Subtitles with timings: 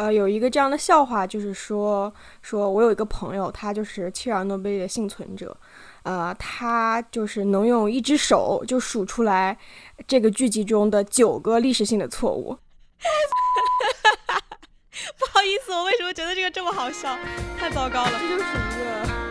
[0.00, 2.10] 呃，有一个这样的笑话，就是说，
[2.40, 5.54] 说我有一个朋友，他就是切尔诺贝利的幸存者，
[6.04, 9.58] 呃，他就是能用一只手就数出来
[10.08, 12.56] 这个剧集中的九个历史性的错误。
[15.18, 17.14] 不好意思，我为什么觉得这个这么好笑？
[17.58, 18.44] 太糟糕了，这就是一
[18.82, 19.29] 个。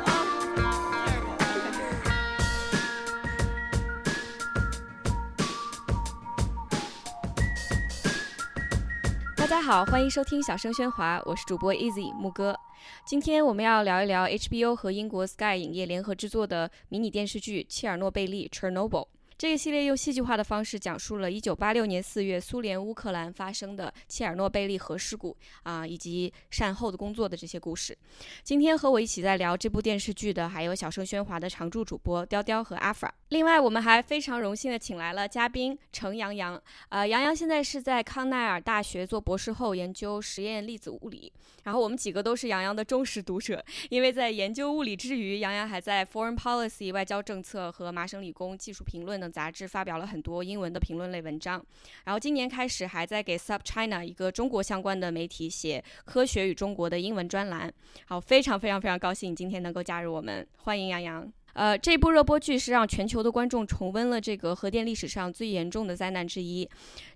[9.49, 12.55] 大家好，欢迎收听小声喧哗，我是主播 Easy 木哥。
[13.03, 19.07] 今天我们要聊一聊 HBO 和英国 Sky 影业联合制作的迷你电视剧《切尔诺贝利》（Chernobyl）。
[19.39, 27.97] 这个系列用戏剧化的方式讲述了1986年4月苏联乌克兰发生的切尔诺贝利核事故啊，以及善后的工作的这些故事。
[28.43, 33.15] 今天和我一起在聊这部电视剧的还有小声喧哗的常驻主播雕雕和阿法。
[33.29, 36.61] 另外，我们还非常荣幸的请来了嘉宾程洋洋。
[36.89, 41.31] 呃，杨洋现在是在康奈尔大学做博士后，研究实验粒子物理。
[41.63, 51.63] 然后我们几个都是杨洋的忠实读者，因为在研究物理之余，杨洋还在 Foreign Policy 外交政策和麻省理工技术评论杂志发表了很多英文的评论类文章。
[52.03, 57.71] 然后今年开始还在给 Sub China 一个中国相关的媒体写科学与中国的英文专栏。
[58.05, 61.31] 好，非常非常非常高兴今天能够加入我们，欢迎杨洋。
[61.59, 66.65] 呃，这部热播剧是让全球的观众重温了这个核电历史上最严重的灾难之一。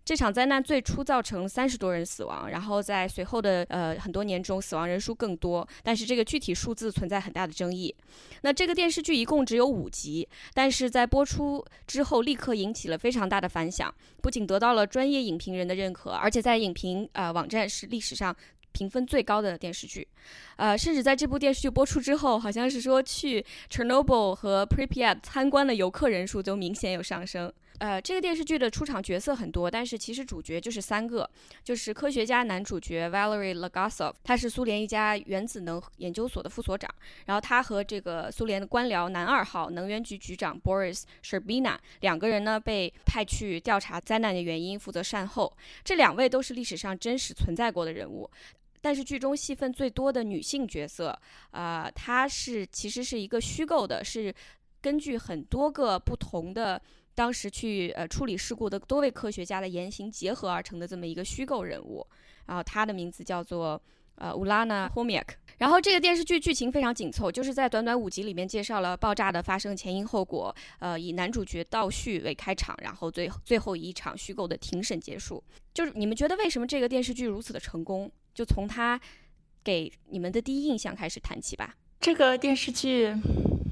[0.03, 7.95] 这场灾难最初造成三十多人死亡，然后在随后的呃很多年中死亡人数更多，但是这个具体数字存在很大的争议。
[8.41, 18.35] 那这个电视剧一共只有五集，但是在播出之后立刻引起了非常大的反响，不仅得到了专业影评人的认可，而且在影评呃网站是历史上。
[18.73, 20.05] 评分最高的电视剧，
[20.57, 27.53] 呃，甚至在这部电视剧播出之后，好像是说去 Chernobyl 和 Pripyat 参观的游客人数都明显有上升。
[27.79, 31.29] 呃，这个电视剧的出场角色很多，但是其实主角就是三个，
[31.63, 36.89] 就是科学家男主角 Valery Legasov，他是苏联一家原子能研究所的副所长，
[37.25, 45.51] 然后他和这个苏联的官僚男二号能源局局长 Boris Sherbina 两个人呢被派去调查灾难的原因，负责善后。
[45.83, 48.29] 这两位都是历史上真实存在过的人物。
[48.83, 51.17] 但是剧中戏份最多的女性角色，
[51.51, 54.35] 啊，她是其实是一个虚构的，是
[54.81, 56.79] 根据很多个不同的
[57.15, 62.05] 当时去呃处理事故的多位科学家的言行结合而成的这么一个虚构人物。
[62.45, 63.81] 然后她的名字叫做
[64.15, 65.37] 呃乌拉娜·霍米克。
[65.59, 75.41] 然后这个电视剧剧情非常紧凑，就是在短短五集里面介绍了爆炸的发生前因后果，呃，以男主角倒叙为开场，然后最最后以一场虚构的庭审结束。
[75.73, 78.11] 就是你们觉得为什么这个电视剧如此的成功？
[78.33, 78.99] 就从他
[79.63, 81.75] 给你们的第一印象开始谈起吧。
[81.99, 83.15] 这个电视剧。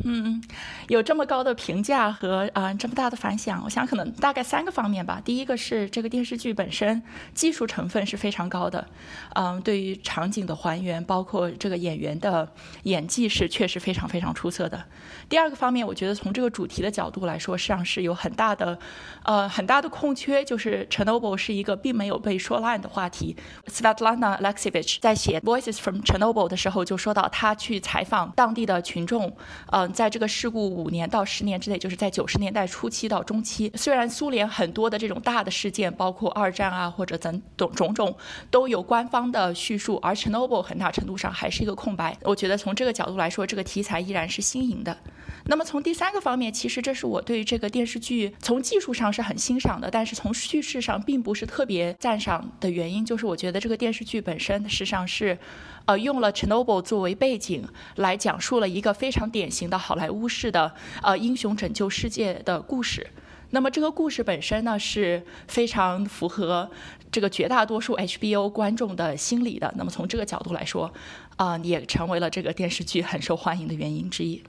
[0.04, 0.42] 嗯，
[0.88, 5.22] 有这么高的评价和啊这么大的反响，我想可能大概三个方面吧。
[5.24, 7.02] 第一个是这个电视剧本身
[7.34, 8.88] 技术成分是非常高的，
[9.36, 12.52] 嗯，对于场景的还原，包括这个演员的
[12.84, 14.84] 演技是确实非常非常出色的。
[15.30, 18.78] 第二个方面，我觉得从这个主题的角度来说，实际上是有很大的
[19.24, 23.36] 呃很大的空缺，就是 Chernobyl 是一个并没有被说烂的话题。
[23.68, 29.32] Svetlana Alexievich 在写 Voices from Chernobyl 的时候就说到，他去采访当地的群众，
[29.72, 29.91] 嗯。
[29.92, 38.16] 在这个事故五年到十年之内，就是在九十年代初期到中期，虽然苏联很多的这种大的事件，包括二战啊或者等种种种，
[38.50, 42.18] 都有官方的叙述，而 Chernobyl 很大程度上还是一个空白。
[42.24, 44.98] 我觉得从这个角度来说，这个题材依然是新颖的。
[45.46, 55.38] 那么从第三个方面，其实这是我对这个电视剧从技术上是很欣赏的，但是从叙事上并不是特别赞赏的原因，就是我觉得这个电视剧本身实际上是。
[55.86, 63.08] 呃，用了 chernoby 作为背景来讲述了一个非常典型的好莱坞式的呃英雄拯救世界的故事。
[63.54, 66.72] 那么这个故事本身呢是非常符合
[67.12, 69.74] 这个绝大多数 HBO 观众的心理的。
[69.76, 70.94] 那么从这个角度来说，
[71.36, 74.42] 啊，也成为了这个电视剧很受欢迎的原因之一。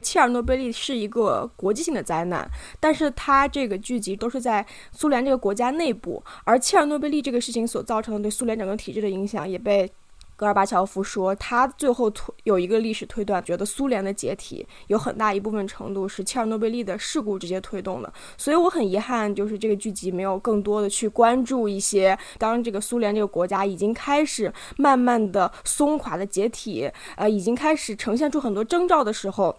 [0.00, 9.90] 切尔诺贝利是一个国际性的灾难，但是它这个剧集都是在苏联这个国家内部，而切尔诺贝利这个事情所造成的对苏联整个体制的影响也被。
[10.36, 18.12] 戈尔巴乔夫说，他最后推有一个历史推断，觉得苏联的解体有很大一部分程度是切尔诺贝利的事故直接推动的。
[18.36, 29.56] 所以我很遗憾，就是这个剧集没有更多的去关注一些，当这个苏联这个国家已经开始慢慢的松垮的解体，呃，已经开始呈现出很多征兆的时候，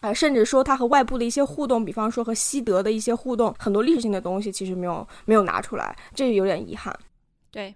[0.00, 6.98] 呃，甚至说他和外部的一些互动，比方说和西德的一些互动，很多历史性的东西其实没有没有拿出来，这有点遗憾。
[7.50, 7.74] 对。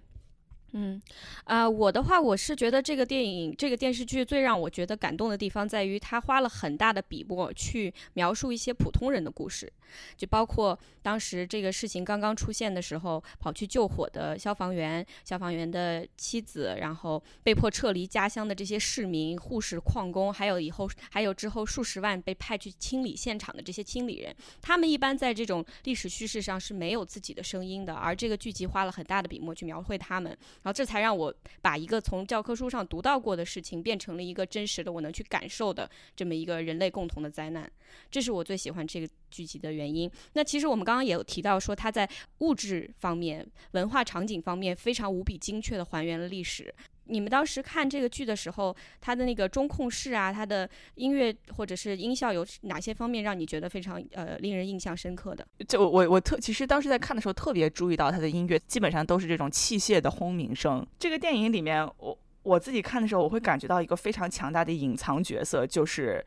[0.73, 1.01] 嗯，
[1.45, 9.71] 啊，我的话，我是觉得这个电影、这个电视剧最让我觉得感动的地方，在于他花了很大的笔墨去描述一些普通人的故事，
[10.15, 30.37] 就包括当时这个事情刚刚出现的时候，跑去救火的消防员、消防员的妻子，然后被迫撤离家乡的这些市民、护士、矿工，还有以后还有之后数十万被派去清理现场的这些清理人，他们一般在这种历史叙事上是没有自己的声音的，而这个剧集花了很大的笔墨去描绘他们。
[30.61, 37.71] 然后这才让我把一个从教科书上读到过的事情变成了一个真实的、我能去感受的这么一个人类共同的灾难。
[38.11, 40.09] 这是我最喜欢这个剧集的原因。
[40.33, 42.09] 那其实我们刚刚也有提到说，它在
[42.39, 46.73] 物质方面、文化场景方面非常无比精确地还原了历史。
[47.09, 55.45] 你们当时看这个剧的时候，它的那个中控室啊，它的音乐或者是音效有哪些方面让你觉得非常呃令人印象深刻的？
[55.67, 60.85] 就我我特其实当时在看的时候特别注意到它的音乐基本上都是这种器械的轰鸣声。
[60.99, 66.23] 这个电影里面，我我自己看的时候，我会感觉到一个非常强大的隐藏角色，就是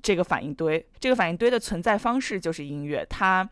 [0.00, 0.86] 这个反应堆。
[0.98, 3.50] 这个反应堆的存在方式就是音乐，它。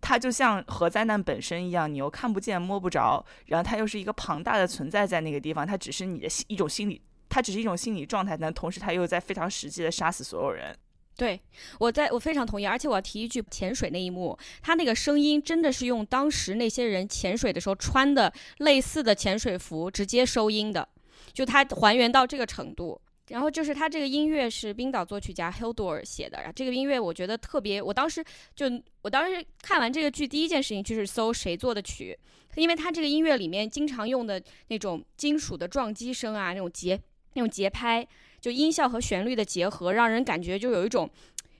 [0.00, 10.76] 它就像核灾难本身一样，你又看不见摸不着，然后它又是一个庞大的存在在那个地方，它只是你的一种心理，它只是一种心理状态，但同时它又在非常实际的杀死所有人。
[11.16, 11.38] 对
[11.78, 20.88] 我在我非常同意，而且我要提一句，潜水那一幕，它那个声音真的是用当时那些人潜水的时候穿的类似的潜水服直接收音的，
[21.34, 22.98] 就它还原到这个程度。
[23.30, 28.22] 然后就是他这个音乐是冰岛作曲家 Hildur 写的，然后这个音乐我觉得特别，我当时
[28.54, 28.66] 就
[29.02, 32.18] 我当时看完这个剧第一件事情就是搜谁做的曲，
[32.56, 37.00] 因为他这个音乐里面经常用的那种金属的撞击声啊，那种节
[37.34, 38.06] 那种节拍，
[38.40, 41.08] 就音效和旋律的结合，让人感觉就有一种。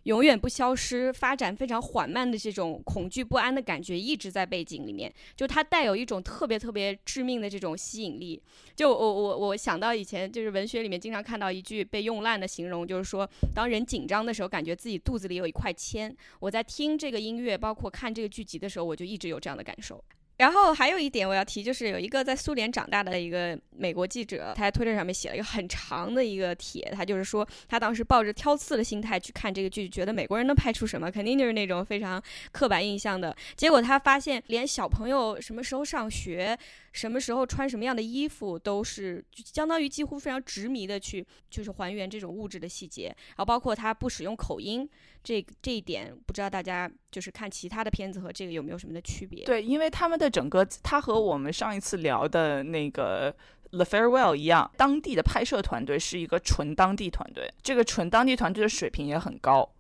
[0.05, 8.41] 永远不消失、发展非常缓慢的这种恐惧不安的感觉一直在背景里面，就它带有一种特别特别致命的这种吸引力。
[8.75, 16.17] 就我我我想到以前就是文学里面经常看到一句被用烂的形容，就是说当人紧张的时候，感觉自己肚子里有一块铅。
[16.39, 20.03] 我在听这个音乐，包括看这个剧集的时候，我就一直有这样的感受。
[20.41, 32.23] 然后还有一点我要提，就是有一个在苏联长大的一个美国记者，他在推特上面写了一个很长的一个帖，他就是说他当时抱着挑刺的心态去看这个剧，觉得美国人能拍出什么，肯定就是那种非常
[32.53, 33.37] 刻板印象的。
[33.55, 36.59] 结果他发现，连小朋友什么时候上学。
[36.93, 43.05] 什么时候穿什么样的衣服，都是相当于几乎非常执迷的去，就是还原这种物质的细节。
[43.05, 44.91] 然后包括他不使用口音，
[45.23, 49.45] 这这一点不知道大家就是看其他的片子和这个有没有什么的区别？
[49.45, 53.33] 对，因为他们的整个，他和我们上一次聊的那个
[53.71, 59.71] 《The Farewell》一样，当地的拍摄团队是一个纯当地团队，这个纯当地团队的水平也很高。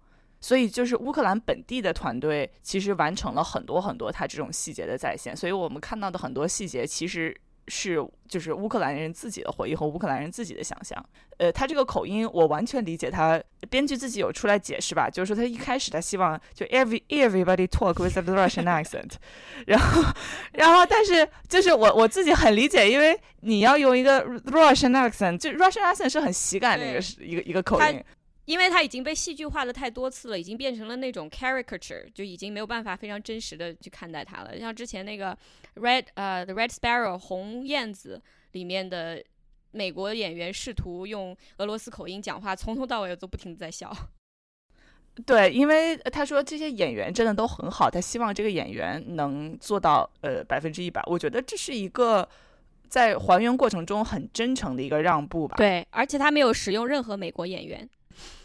[0.42, 5.36] 所以就是乌克兰本地的团队，其实完成了很多很多他这种细节的再现。
[5.36, 7.34] 所以我们看到的很多细节，其实
[7.68, 7.98] 是
[8.28, 11.04] 就是乌克兰人自己的回忆和乌克兰人自己的想象。
[11.38, 19.12] 呃，他这个口音我完全理解，他编剧自己有出来解释吧，就是说他一开始他希望就 every everybody talk with a Russian accent，
[19.66, 20.02] 然后
[20.52, 28.04] 然后但是就是我我自己很理解，因为你要用一个 Russian accent，就 Russian accent 是很喜感的一个一个一个口音。
[28.46, 34.58] 因为它已经被戏剧化了太多次了，已经变成了那种 caricature，就已经没有办法非常真实的去看待它了。
[34.58, 35.36] 像之前那个
[35.74, 38.20] Red 呃 The Red Sparrow 红燕子
[38.52, 39.22] 里面的
[39.72, 43.94] 美国演员试图用俄罗斯口音讲话，从头到尾都不停的在笑。
[45.26, 51.02] 对，因为他说这些演员真的都很好，他希望这个演员能做到呃百分之一百。
[51.06, 52.26] 我觉得这是一个
[52.88, 55.56] 在还原过程中很真诚的一个让步吧。
[55.56, 57.88] 对，而且他没有使用任何美国演员。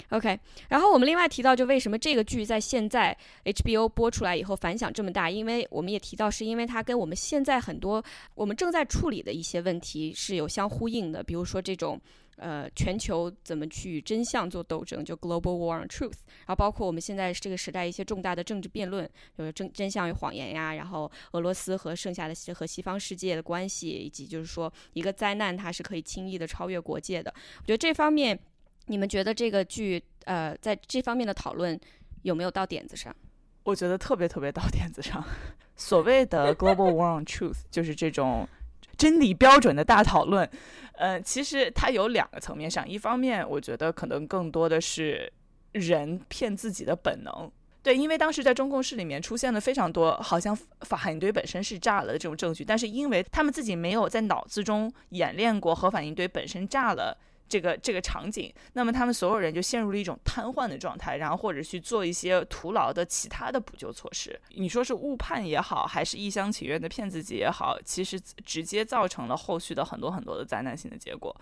[0.09, 5.29] OK，然后我们另外提到，就为什么这个剧在现在 HBO 播出来以后反响这么大？
[5.29, 8.03] 因为我们也提到，是因为它跟我们现在很多
[8.35, 11.23] 我们正在处理的一些问题是有相呼应的。
[11.23, 11.99] 比如说这种
[12.37, 27.33] 呃全球怎么去与真相做斗争，就 Global War on Truth，然后包括我们现在这个时代一些重大的政治辩论，就是真真相与谎言呀，然后俄罗斯和剩下的和西方世界的关系，以及就是说一个灾难它是可以轻易的超越国界的。
[27.57, 28.39] 我觉得这方面。
[28.87, 31.79] 你们觉得这个剧，呃，在这方面的讨论
[32.21, 33.15] 有没有到点子上？
[33.63, 35.23] 我觉得特别特别到点子上。
[35.75, 38.47] 所谓的 global war on truth， 就是这种
[38.95, 40.49] 真理标准的大讨论。
[40.93, 45.31] 呃，其实它有两个层面上，一方面我觉得可能更多的是
[45.71, 47.51] 人骗自己的本能。
[47.81, 57.17] 对，因为当时在中共室里面出现了非常多，好像反反应堆本身是炸了的这种证据，但是因为他们自己没有在脑子中演练过核反应堆本身炸了。
[57.47, 64.39] 这个这个场景，那么他们所有人就陷入了一种瘫痪的状态，然后或者去做一些徒劳的其他的补救措施。
[64.55, 71.35] 你说是误判也好，还是一厢情愿的骗自己也好，其实直接造成了后续的很多很多的灾难性的结果。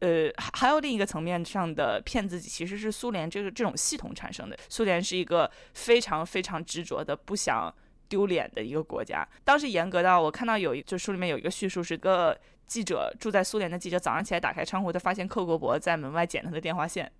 [0.00, 4.58] 呃，还有另一个层面上的骗自己，其实是苏联这个这种系统产生的。
[4.68, 7.74] 苏联是一个非常非常执着的不想
[8.10, 9.26] 丢脸的一个国家。
[9.42, 12.38] 当时严格到我看到有一就书里面有一个叙述是个。
[12.66, 17.10] 记者住在苏联的记者早上起来打开窗户，他发现克格勃在门外捡他的电话线。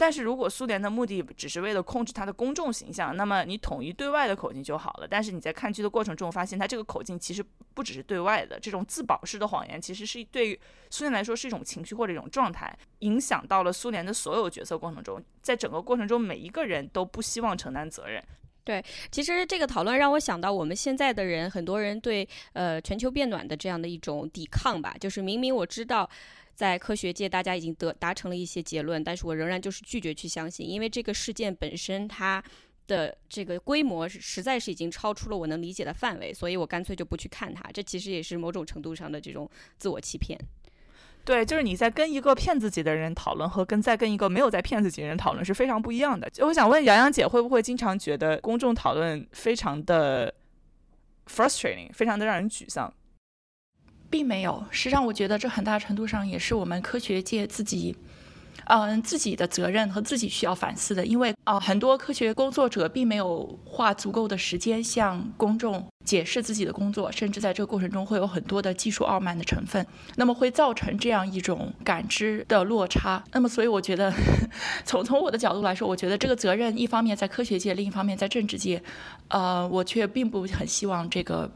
[0.00, 5.08] 但是如果苏联的目的只是为了控制他的公众形象，那么你统一对外的口径就好了。
[5.08, 10.56] 但是你在看剧的过程中发现，他这个口径其实不只是对外的，这种自保式的谎言其实是对
[10.88, 18.22] 苏联来说是一种情绪或者一种状态，影响到了苏联的所有决策过程中，在整个过程中每一个人都不希望承担责任。
[18.68, 26.06] 对，其实这个讨论让我想到我们现在的人，很多人对呃全球变暖的这样的一种抵抗吧，就是明明我知道
[26.54, 32.44] 在科学界大家已经得达成了一些结论，但是我仍然就是拒绝去相信，因为这个事件本身它
[32.86, 37.70] 的这个规模实在是已经超出了我能理解的范围，所以我干脆就不去看它。
[37.72, 40.38] 这其实也是某种程度上的这种自我欺骗。
[41.24, 46.28] 对，就是你在跟一个骗自己的人讨论，和跟在跟一个没有在骗自己的人讨论是非常不一样的。
[46.30, 50.32] 就我想问洋洋姐，会不会经常觉得公众讨论非常的
[51.26, 52.92] frustrating，非常的让人沮丧？
[54.08, 57.96] 并没有，实际上我觉得这很大程度上也是我们科学界自己。
[58.64, 69.86] 嗯，自己的责任和自己需要反思的，因为啊，很多科学工作者并没有花足够的时间向公众解释自己的工作，甚至在这个过程中会有很多的技术傲慢的成分，
[70.16, 73.22] 那么会造成这样一种感知的落差。
[73.32, 74.12] 那么，所以我觉得，
[74.84, 78.82] 从从我的角度来说，我觉得这个责任一方面在科学界，另一方面在政治界，
[79.28, 81.50] 呃，我却并不很希望这个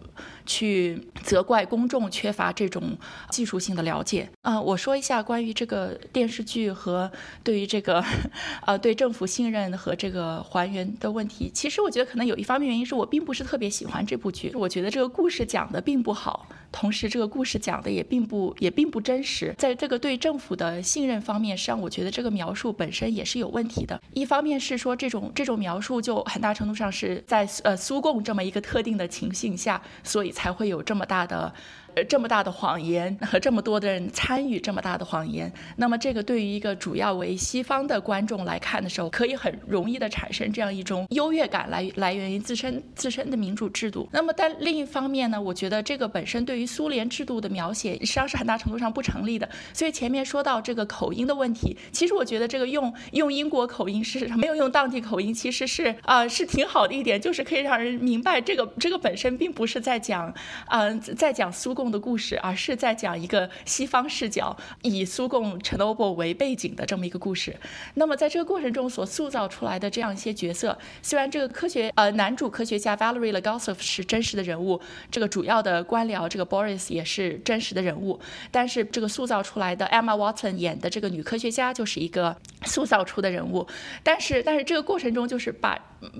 [0.44, 2.96] 去责怪公众缺乏这种
[3.30, 4.28] 技术性的了解。
[4.42, 7.10] 啊，我说一下关于这个电视剧和。
[7.44, 8.02] 对于这个，
[8.66, 19.54] 呃，对政府信任和这个还原的问题，其实我觉得可能有一方面原因是我并不是特别喜欢这部剧，我觉得这个故事讲的并不好，同时这个故事讲的也并不也并不真实。
[19.58, 24.00] 在这个对政府的信任方面实际上，我觉得这个描述本身也是有问题的。
[24.12, 31.52] 一方面是说这种这种描述就很大程度上是在呃苏共这么一个特定的情形下，所以才会有这么大的。
[31.94, 44.08] 呃，这么大的谎言和 这么多的人参与这么大的谎言，那么这个对于一个主要为西方的观众来看的时候，可以很容易的产生这样一种优越感，来来源于自身自身的民主制度。
[44.10, 49.46] 那么，但另一方面呢，我觉得这个本身对于苏联制度的描写，实际上是很大程度上不成立的。
[49.74, 60.32] 所以前面说到这个口音的问题，其实我觉得这个用用英国口音是没有用当地口音，其实是啊是挺好的一点，就是可以让人明白这个这个本身并不是在讲
[60.70, 61.81] 嗯在讲苏共。
[61.82, 67.56] 共的故事，而是在讲一个西方视角，以苏共切尔诺贝为背景的这么一个故事。
[67.94, 78.20] 那么在这个过程中所塑造出来的这样一些角色，虽然这个科学呃男主科学家 Valery Legasov 是真实的人物，这个主要的官僚这个 Boris 也是真实的人物，
[78.52, 83.66] 但是这个塑造出来的 Emma Watson 演的这个女科学家就是一个塑造出的人物。
[84.04, 85.76] 但是但是这个过程中就是把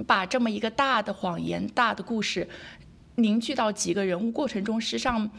[0.07, 2.49] 把这么一个大的谎言、大的故事。
[3.17, 5.31] 凝聚到几个人物过程中，实际上。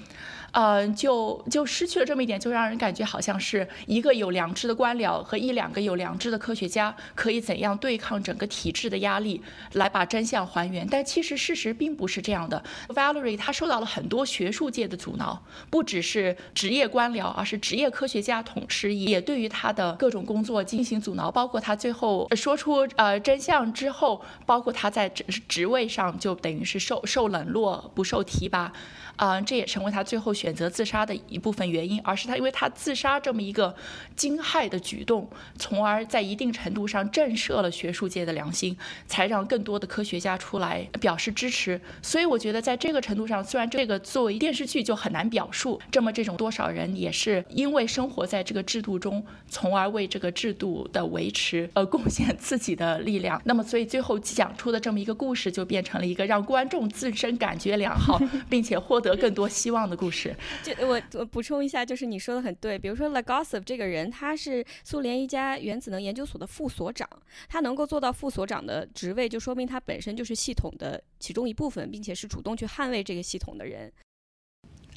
[0.53, 9.41] 呃，就就失去了这么一点，就让人感觉好像是一个有良知的官僚和一两个有良知的科学家可以怎样对抗整个体制的压力，
[9.73, 10.87] 来把真相还原。
[10.87, 12.63] 但其实事实并不是这样的。
[12.89, 15.41] Valerie 他受到了很多学术界的阻挠，
[15.71, 21.31] 不只是职业官僚，而是职业科学家同时也对于他的各种工作进行阻挠。
[21.31, 28.71] 包括他最后说出呃真相之后，包括他在职职位上就等于是受受冷落，不受提拔。
[29.15, 33.73] 啊，这也成为他最后选择自杀的一部分原因，而是他因为他自杀这么一个
[34.13, 38.75] 惊骇的举动，从而在一定程度上震慑了学术界的良心，
[39.07, 41.79] 才让更多的科学家出来表示支持。
[42.01, 53.41] 所以我觉得在这个程度上，虽然这个作为电视剧就很难表述，这么这种多少人也是因为生活在这个制度中，从而为这个制度的维持而贡献自己的力量。
[53.45, 58.19] 那么，所以最后讲出的这么一个故事，就变成了一个让观众自身感觉良好，
[58.49, 59.03] 并且获。
[59.03, 60.32] 得更多希望的故事。
[60.63, 62.77] 就我我补充一下，就是你说的很对。
[62.77, 67.07] 比如说 l a g o s o v 这个人，他是苏联一家原子能研究所的副所长，
[67.47, 73.91] 他能够做到副所长的职位，就说明他本身就是系统的其中一部分，并且是主动去捍卫这个系统的人。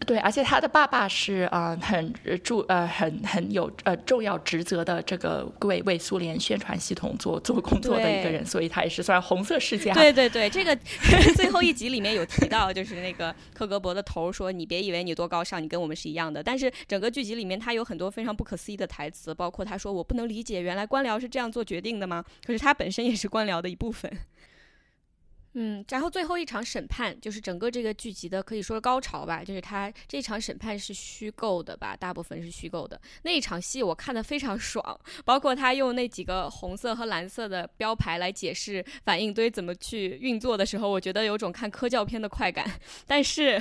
[0.07, 9.93] 对，而且他的爸爸是啊、很注呃很很有呃重要职责的这个为为苏联宣传系统做做工作的一个人，所以他也是算红色世家。
[9.93, 10.77] 对对对，这个
[11.35, 24.11] 最后一集里面有提到，就是那个克格勃的头说：“你别以为你多高尚，你跟我们是一样的。”但是整个剧集里面，他有很多非常不可思议的台词，包括他说：“我不能理解，原来官僚是这样做决定的吗？”可是他本身也是官僚的一部分。
[25.59, 33.01] 嗯，然后最后一场审判就是整个这个剧集的可以说是高潮吧，就是他这场审判是虚构的吧，大部分是虚构的。
[33.23, 42.71] 那一场戏我看的非常爽，包括他用那几个红色和蓝色的标牌来解释反应堆怎么去运作的时候，我觉得有种看科教片的快感。
[43.09, 43.59] 但是，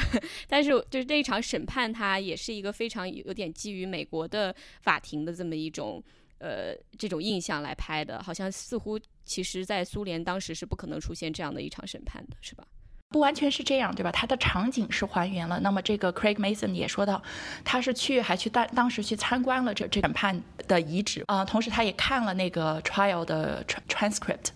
[0.50, 6.04] 但是就是这一场审判，它也是一个非常有点基于美国的法庭的这么一种。
[6.40, 12.66] 呃，这种印象来拍的，好像似乎其实，在苏联当时是不可能出现这样的一场审判的，是吧？
[13.10, 14.12] 不完全是这样，对吧？
[14.12, 15.60] 它的场景是还原了。
[15.62, 17.22] 那么这个 Craig Mason 也说到，
[17.64, 24.48] 他是去还去当当时去参观了这这审判的遗址啊、同时他也看了那个 trial 的 transcript，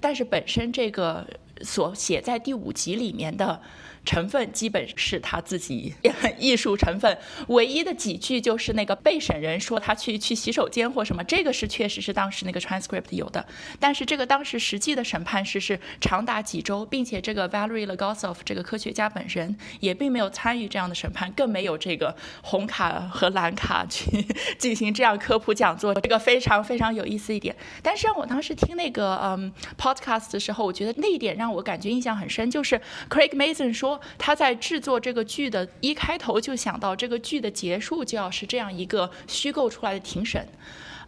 [0.00, 1.24] 但是本身这个
[1.62, 3.60] 所写在第五集里面的。
[4.08, 13.46] 成分基本是他自己也 很艺术成分，唯一的几句就是那个被审人说他去去洗手间或什么，这个是确实是当时那个 transcript 有的，
[13.78, 27.54] 但是这个当时实际的审判是是长达几周，并且这个 Valery Legosov 这个科学家本身也并没有参与这样的审判，更没有这个红卡和蓝卡去 进行这样科普讲座，这个非常非常有意思一点。
[27.82, 40.46] 但是让我当时听那个嗯 podcast 的时候，我觉得那一点让我感觉印象很深，就是 Craig Mason 说他在制作这个剧的一开头就想到这个剧的结束就要是这样一个虚构出来的庭审。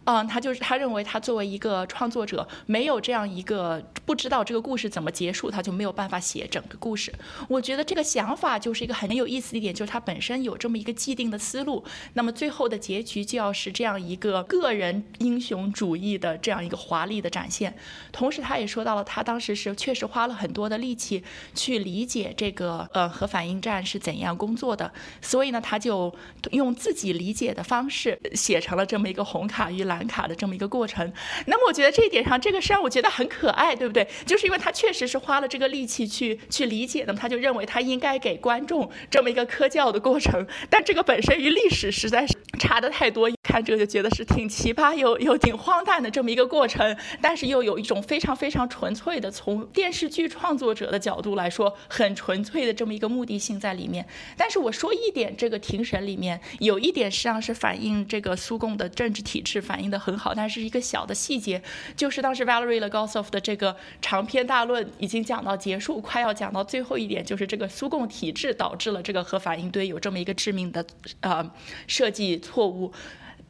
[0.05, 7.13] 嗯，他就是他认为他作为一个创作者，没有这样一个不知道这个故事怎么结束，他就没有办法写整个故事。
[7.47, 17.75] 我觉得这个想法就是一个很有意思的一点，就是他本身有这么一个既定的思路，那么最后的结局就要是这样一个个人英雄主义的这样一个华丽的展现。
[18.11, 24.91] 同时，他也说到了他当时是确实花了很多的力气去理解这个呃核反应站是怎样工作的，
[25.21, 26.13] 所以呢，他就
[26.51, 31.11] 用自己理解的方式写成了这么一个红卡与蓝卡的这么一个过程。
[31.45, 34.07] 那么我觉得这一点上，这个是让我觉得很可爱，对不对？
[34.25, 54.05] 就是因为他确实是花了这个力气去去理解，那么他就认为他应该给观众这么一个科教的过程，但这个本身与历史实在是差的太多，看这个就觉得是挺奇葩又又挺荒诞的这么一个过程，但是又有一种非常非常纯粹的从电视剧创作者的角度来说，很纯粹的这么一个目的性在里面。
[54.37, 61.61] 但是我说一点，这个庭审里面有一点实际上是反映这个苏共的政治体制反映的很好，但是一个小的细节，
[61.97, 70.85] 就是当时 Valery Legosov 的这个长篇大论已经讲到结束，快要讲到最后一点，就是这个苏共体制导致了这个核反应堆有这么一个致命的
[71.19, 71.51] 呃
[71.85, 72.93] 设计错误。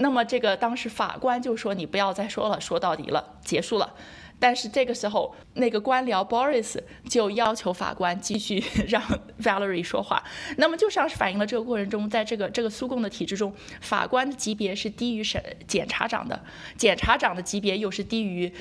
[0.01, 3.93] 那么这个当时法官就说你不要再说了，说到底了，结束了。
[4.41, 6.77] 但是这个时候，那个官僚 Boris
[7.08, 9.01] 就要求法官继续 让
[9.39, 10.21] Valerie 说话。
[10.58, 16.43] 那么就像是反映了这个过程中，在这个这个苏共的体制中，法官级别是低于审检察长的，
[16.75, 18.51] 检察长的级别又是低于。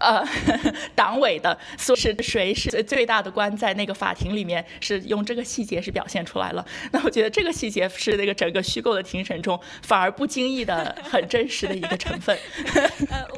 [0.00, 0.26] 呃，
[0.96, 6.64] 党委的，所以是谁是最大的官，在那个法庭里面是用这个细节是表现出来了。
[6.92, 12.34] 那我觉得这个细节是那个整个虚构的庭审中反而不经意的很真实的一个成分。
[13.10, 13.28] 呃，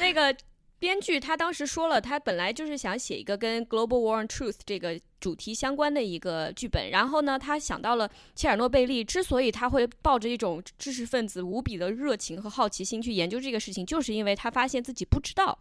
[0.00, 0.34] 那个
[0.78, 15.58] 编剧他当时说了，他本来就是想写一个跟 Global War on Truth 这个主题相关的一个剧本，然后呢，他想到了切尔诺贝利，之所以他会抱着一种知识分子无比的热情和好奇心去研究这个事情，就是因为他发现自己不知道。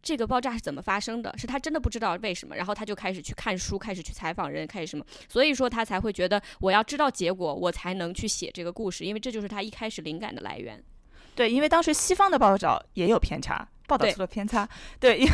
[0.00, 1.34] 这个爆炸是怎么发生的？
[1.36, 10.80] 是他真的不知道为什么，然后他就开始去看书，开始去采访人，开始什么，所以说他才会觉得我要知道结果，我才能去写这个故事，因为这就是他一开始灵感的来源。
[11.34, 14.68] 对，因为当时西方的报道也有偏差，报道出了偏差。
[15.00, 15.28] 对，因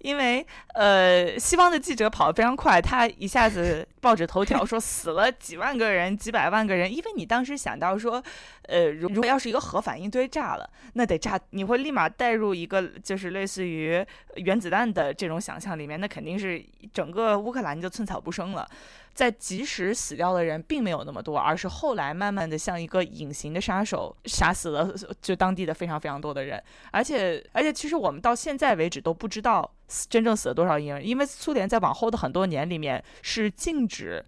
[0.00, 8.20] 因为呃，西方的记者跑得非常快，他一下子 报纸头条说死了几万个人、几百万个人，因为你当时想到说，
[8.62, 14.04] 呃，如如果要是一个核反应堆炸了，那得炸，你会立马带入一个就是类似于
[14.36, 18.66] 原子弹的这种想象里面，那肯定是整个乌克兰就寸草不生了。
[19.20, 26.58] 在即时死掉的人并没有那么多，而是后来慢慢的像一个隐形的杀手，杀死了就当地的非常非常多的人。
[26.90, 29.70] 而且而且，其实我们到现在为止都不知道
[30.08, 34.24] 真正死了多少婴儿，因为苏联在往后的很多年里面是禁止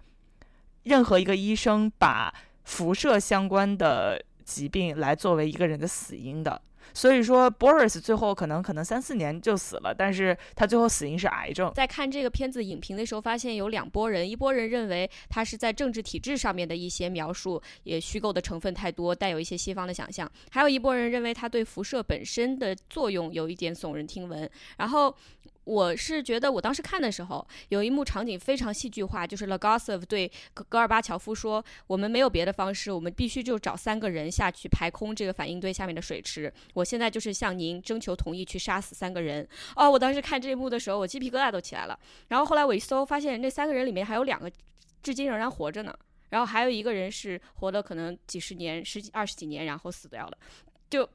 [0.83, 2.31] 任何一个医生把
[2.65, 6.61] 辐射相关的疾病来作为一个人的死因的。
[6.95, 11.73] 所以说，Boris 最后可能可能三四年就死了，但是他最后死因是癌症。
[11.75, 24.51] 在看这个片子影评的时候，发现有两拨人，一拨人认为他是在政治体制上面的一些描述也虚构的成分太多，带有一些西方的想象；还有一拨人认为他对辐射本身的作用有一点耸人听闻。
[24.77, 25.15] 然后。
[25.65, 36.53] 我是觉得，我当时看的时候，有一幕场景非常戏剧化，就是 Lagosov 对戈戈尔巴乔夫说：“我们没有别的方式，我们必须就找三个人下去排空这个反应堆下面的水池。
[36.75, 41.97] 我现在就是向您征求同意，去杀死三个人。”哦，我当时看这一幕的时候，我鸡皮疙瘩都起来了。
[42.29, 44.51] 然后后来我一搜，发现那三个人里面还有两个
[45.01, 45.97] 至今仍然活着呢，
[46.31, 50.37] 然后还有一个人是活了可能几十年、十几、二十几年，然后死掉了，
[50.91, 51.09] 就。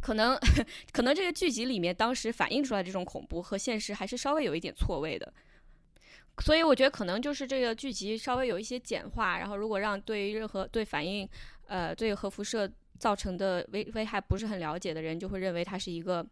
[0.00, 0.38] 可能，
[0.92, 5.32] 可能这个剧集里面当时反映出来这种恐怖和现实还是稍微有一点错位的，
[6.42, 11.28] 所以我觉得可能就是这个剧集稍微有一些简化，然后如果让对于任何对反应，
[11.66, 16.26] 呃，对核辐射造成的危危害不是很了解的人，就会认为它是一个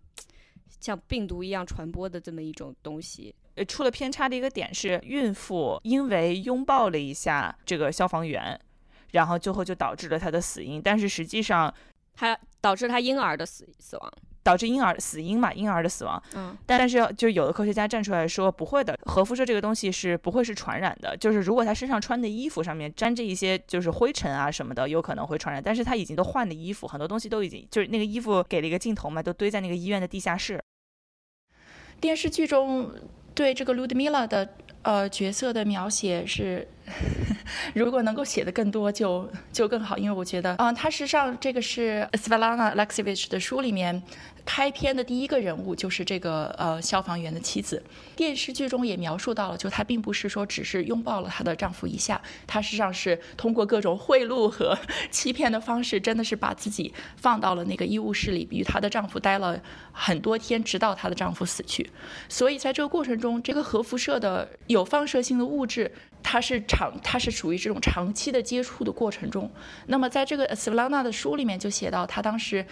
[0.80, 3.34] 像病毒一样传播的这么一种东西。
[3.54, 8.58] 呃，出了偏差的一个点是，孕妇因为拥抱了一下这个消防员，
[9.12, 11.72] 然后最后就导致了她的死因，但是实际上。
[12.18, 15.52] 还导致他婴儿的死死亡，导致婴儿死因嘛？
[15.52, 16.20] 婴儿的死亡。
[16.34, 21.16] 嗯，但是就有的科学家站出来说，不会的，核辐射这个东西是不会是传染的。
[21.16, 25.62] 就是如果他身上穿的衣服上面沾着一些就是灰尘啊什么的，有可能会传染。
[25.62, 30.60] 但是他已经都换的衣服，很多东西都已经就是那个衣服给了一个镜头嘛，都堆在那个医院的地下室。
[32.00, 32.92] 电视剧中
[33.32, 36.66] 对这个 Ludmila 的呃角色的描写是。
[37.74, 44.02] 如果能够写的更多，就就更好，因为我觉得，嗯，他实际上这个是 Svelana Alexievich 的书里面。
[44.48, 47.82] 开篇的第一个人物就是这个呃消防员的妻子，
[48.16, 54.76] 电视剧中也描述到了，就她并不是说只是拥抱了她的丈夫一下，她实际上是通过各种贿赂和
[55.10, 59.60] 欺骗的方式，真的是把自己放到了那个医务室里，与她的丈夫待了
[59.92, 61.90] 很多天，直到她的丈夫死去。
[62.30, 69.52] 所以在这个过程中，这个核辐射的有放射性的物质，它是长，它是属于这种长期的接触的过程中。
[69.88, 72.64] 那么在这个 Svelana 的书里面就写到，她当时。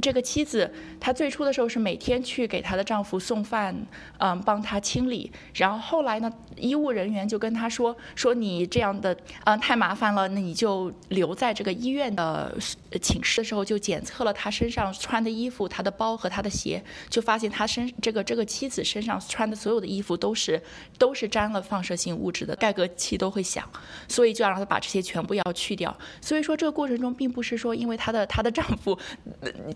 [0.00, 3.74] 这个妻子，她最初的时候是每天去给她的丈夫送饭，
[4.18, 5.30] 嗯，帮他清理。
[5.54, 12.56] 然后后来呢，医务人员就跟她说：“说你这样的，嗯，太麻烦了，那你就留在这个医院的
[13.02, 20.62] 寝室的时候，就检测了她身上穿的衣服、她的包和她的鞋，就发现她身这个这个妻子身上穿的所有的衣服都是
[20.98, 23.68] 都是沾了放射性物质的，盖革器都会响，
[24.08, 25.94] 所以就要让她把这些全部要去掉。
[26.22, 28.98] 所以说这个过程中，并不是说因为她的她的丈夫。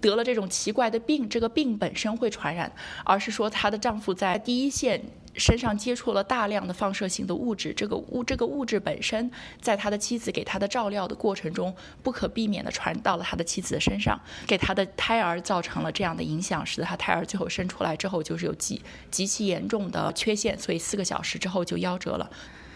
[0.05, 2.71] 得了这种奇怪的病，这个病本身会传染，
[3.05, 9.31] 而是说她的丈夫在第一线身上接触了大量的放射性的物质，这个物这个物质本身
[9.63, 22.31] 在他的妻子给他的照料的过程中，不可避免的传到了他的妻子的身上，给他的胎儿造成了这样的影响，使得他胎儿最后生出来之后就是有极极其严重的缺陷，所以四个小时之后就夭折了。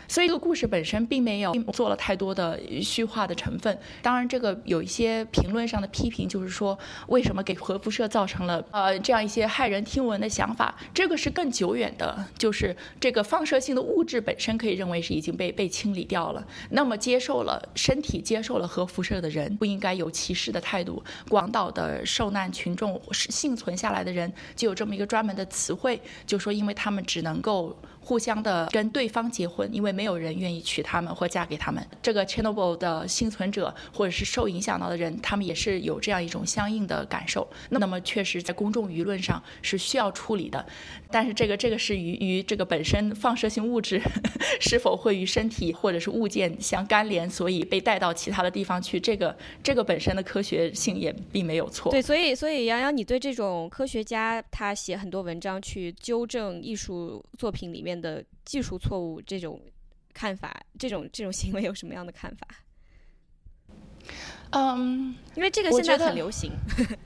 [0.09, 3.79] 所以这个故事本身并没有做了太多的虚化的成分。
[4.03, 6.77] 当然，这个有一些评论上的批评，就是说
[7.09, 10.75] 为什么给核辐射造成了呃这样一些骇人听闻的想法？
[10.95, 16.47] 这个是更久远的，就是这个放射性的物质本身可以认为是已经被被清理掉了。
[16.71, 21.03] 那么接受了身体接受了核辐射的人，不应该有歧视的态度。
[21.29, 27.79] 广岛的受难群众幸存下来的人，就有这么一个专门的词汇，就说因为他们只能够。
[28.09, 31.87] 互相的跟对方结婚，因为没有人愿意娶他们或嫁给他们。
[32.01, 37.47] 这个 Chernobyl 的幸存者或者是受影响到的人，他们也是有这样一种相应的感受。
[37.69, 40.65] 那么，确实在公众舆论上是需要处理的。
[41.11, 44.01] 但是，这个这个是与与这个本身放射性物质
[44.59, 51.93] 是否会与身体或者是物件相干联，所以被带到其他的地方去，这个这个本身的科学性也并没有错。
[51.93, 57.98] 对，所以所以杨洋，你对这种科学家他写很多文章去纠正艺术作品里面。
[58.01, 59.61] 的技术错误这种
[60.13, 62.47] 看法，这种这种行为有什么样的看法？
[64.51, 66.53] 嗯，因为这个现在很流行。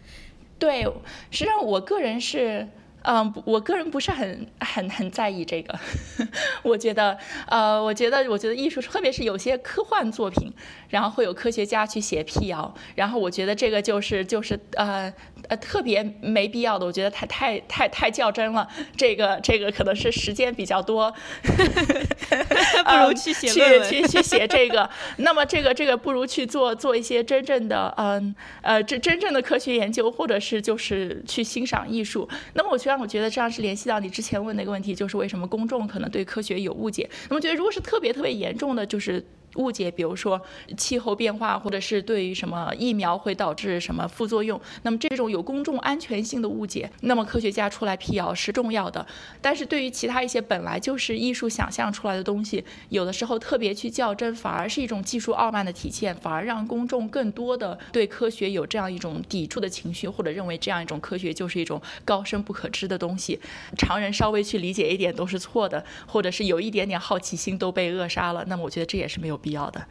[0.59, 0.83] 对，
[1.31, 2.69] 实际上我个人是。
[3.05, 5.79] 嗯，我个人不是很很很在意这个。
[6.63, 10.53] 我觉得，呃，我觉得，我觉得艺术，特别是有些科幻作品，
[10.89, 15.13] 然后会有科学家去写辟谣，然后我觉得这个就是就是呃
[15.49, 16.87] 呃特别没必要的。
[16.87, 18.69] 我觉得太太太太较真了。
[18.97, 21.13] 这个这个可能是时间比较多
[21.43, 24.89] 不如去写去去去写这个。
[25.17, 32.29] 那么这个这个不如去做做一些真正的嗯呃真真正的科学研究，或者是就是去欣赏艺术。
[32.55, 32.92] 那么我觉得。
[32.93, 37.09] 让我觉得这样是联系到你之前问的一个问题，就是为什么公众可能对科学有误解。
[37.31, 39.25] 那么觉得如果是特别特别严重的，就是
[39.57, 40.41] 误解，比如说
[40.77, 49.07] 气候变化，或者是对于什么疫苗会导致什么副作用，那么这种有公众安全性的误解，那么科学家出来辟谣是重要的。
[49.41, 63.39] 但是对于其他一些本来就是艺术想象出来的东西，有的时候特别去较真，反而是一种技术傲慢的体现，反而让公众更多的对科学有这样一种抵触的情绪，或者认为这样一种科学就是一种高深不可知的东西，
[63.77, 68.43] 常人稍微去理解一点都是错的，或者是有一点点好奇心都被扼杀了。
[68.47, 69.42] 那么我觉得这也是没有。
[69.43, 69.87] 必要的，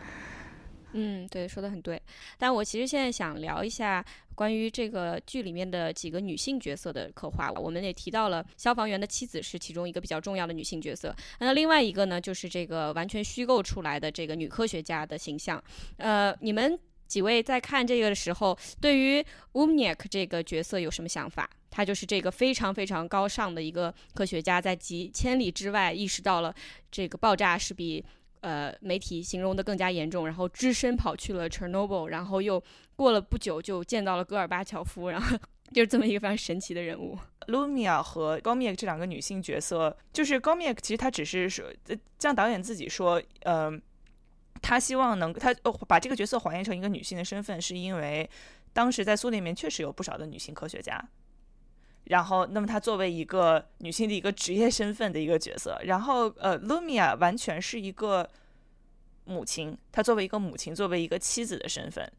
[0.94, 2.02] 嗯，对，说的很对。
[2.38, 4.04] 但我其实现在想聊一下
[4.36, 7.52] 关于这个剧里面的几个女性角色的刻画。
[7.52, 11.16] 我们也提到了消防员的妻子是其中一个比较重要的女性角色。
[11.40, 15.64] 那另外一个呢，就是这个完全虚构出来的这个女科学家的形象。
[15.98, 21.50] 呃，你们几位在看这个的时候，对于 Umnik 这个角色有什么想法？
[21.70, 26.54] 她就是这个非常非常高尚的一个科学家，在几千里之外意识到了
[26.92, 28.04] 这个爆炸是比。
[28.42, 32.62] 呃，媒体形容的更加严重，然后只身跑去了 Chernobyl，然后又
[32.96, 35.38] 过了不久就见到了戈尔巴乔夫，然后
[35.74, 37.18] 就是这么一个非常神奇的人物。
[37.48, 41.66] Lumia 和 Gomiak 这两个女性角色，就是 Gomiak 其实她只是说，
[42.20, 43.72] 像导演自己说，呃，
[44.62, 45.54] 他希望能他
[45.88, 48.30] 把这个角色还原成一个女性的身份，是因为
[48.74, 51.04] 当时在苏联里面确实有不少的女性科学家。
[52.06, 58.28] 然后，那么她作为一个女性的一个职业身份的一个角色，然后呃，Lumia 完全是一个
[59.26, 62.12] 母亲，她作为一个母亲，作为一个妻子的身份，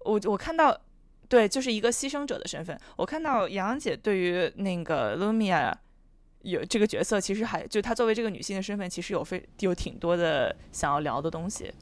[0.00, 0.80] 我我看到，
[1.28, 2.78] 对，就是一个牺牲者的身份。
[2.96, 5.74] 我看到杨洋姐对于那个 Lumia
[6.42, 11.72] 有这个角色，其实还就她作为这个女性的身份，其实有非有挺多的想要聊的东西。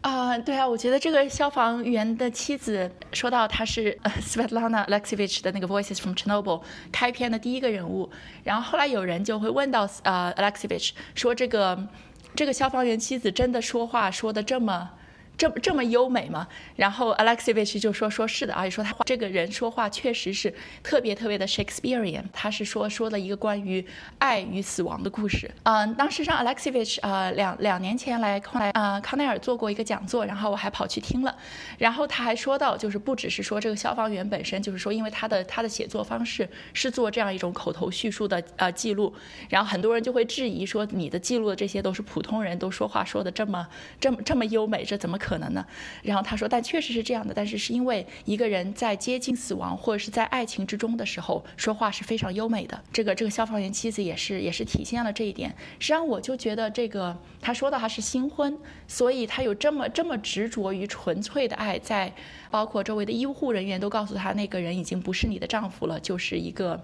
[0.00, 8.08] 啊，对啊，我觉得这个消防员的妻子说到她是 呃 Svetlana Alexievich 的那个 Voices from Chernobyl 开篇的第一个人物，
[8.44, 11.88] 然后后来有人就会问到呃 Alexievich 说这个
[12.36, 14.90] 这个消防员妻子真的说话说的这么。
[15.38, 16.48] 这这么优美吗？
[16.74, 22.24] 然后 Alexievich 就说说是的，而且说他这个人说话确实是特别特别的 Shakespearean。
[22.32, 23.86] 他是说说了一个关于
[24.18, 25.48] 爱与死亡的故事。
[25.62, 31.32] 嗯，当时让 Alexievich 呃两两年前来后来啊康奈尔做过一个讲座，然后我还跑去听了。
[31.78, 39.14] 然后他还说到，就是不只是说这个消防员本身，就是说因为他的他的写作方式是做这样一种口头叙述的呃记录，
[39.48, 43.64] 然后很多人就会质疑说你的记录的这些都是普通人都说话说的这么
[44.00, 45.27] 这么这么优美，这怎么可？
[45.28, 45.62] 可能呢？
[46.02, 47.34] 然后他说，但确实是这样的。
[47.34, 52.82] 但是是因为一个人在接近死亡或者是在爱情之中的时候，说话是非常优美的。
[52.90, 55.50] 这个这个消防员妻子也是也是体现了这一点。
[55.78, 62.10] 实际上，我就觉得这个他说的他是新婚，所以他有这么这么执着于纯粹的爱，在
[62.50, 66.82] 包括周围的医护人员都告诉他，那个人已经不是你的丈夫了，就是一个。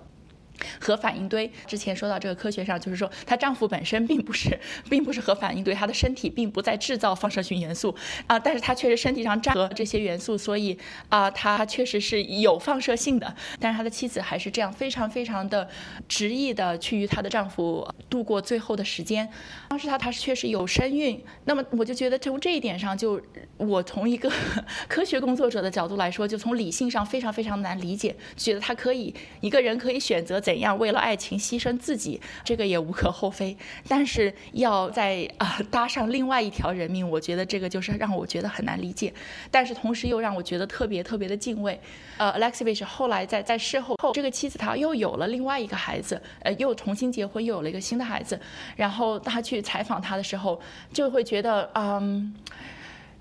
[0.81, 7.95] 核反应堆之前说到这个科学上，就是说她丈夫本身并不是， 并不是核反应堆，她的身体并不在制造放射性元素
[8.27, 13.35] 啊，但是她确实身体上沾了这些元素，所以啊，她确实是有放射性的。
[13.59, 15.69] 但是她的妻子还是这样非常非常的
[16.09, 19.29] 执意的去与她的丈夫度过最后的时间。
[19.69, 23.21] 当时她她确实有身孕，那么我就觉得从这一点上，就
[23.57, 24.31] 我从一个
[24.89, 30.41] 科学工作者的角度来说，就从理性上非常非常难理解，觉得她可以一个人可以选择。
[30.45, 33.57] 怎样为了爱情牺牲自己，这个也无可厚非。
[33.89, 39.11] 但是要在啊搭上另外一条人命，我觉得这个就是让我觉得很难理解。
[39.51, 41.81] 但是同时又让我觉得特别特别的敬畏。
[42.19, 48.39] 呃，Alexeyevich 后来在在事后后，这个妻子她又有了另外一个孩子，呃，又重新结婚，又有了一个新的孩子。
[48.77, 50.61] 然后他去采访他的时候，
[50.93, 52.35] 就会觉得，嗯，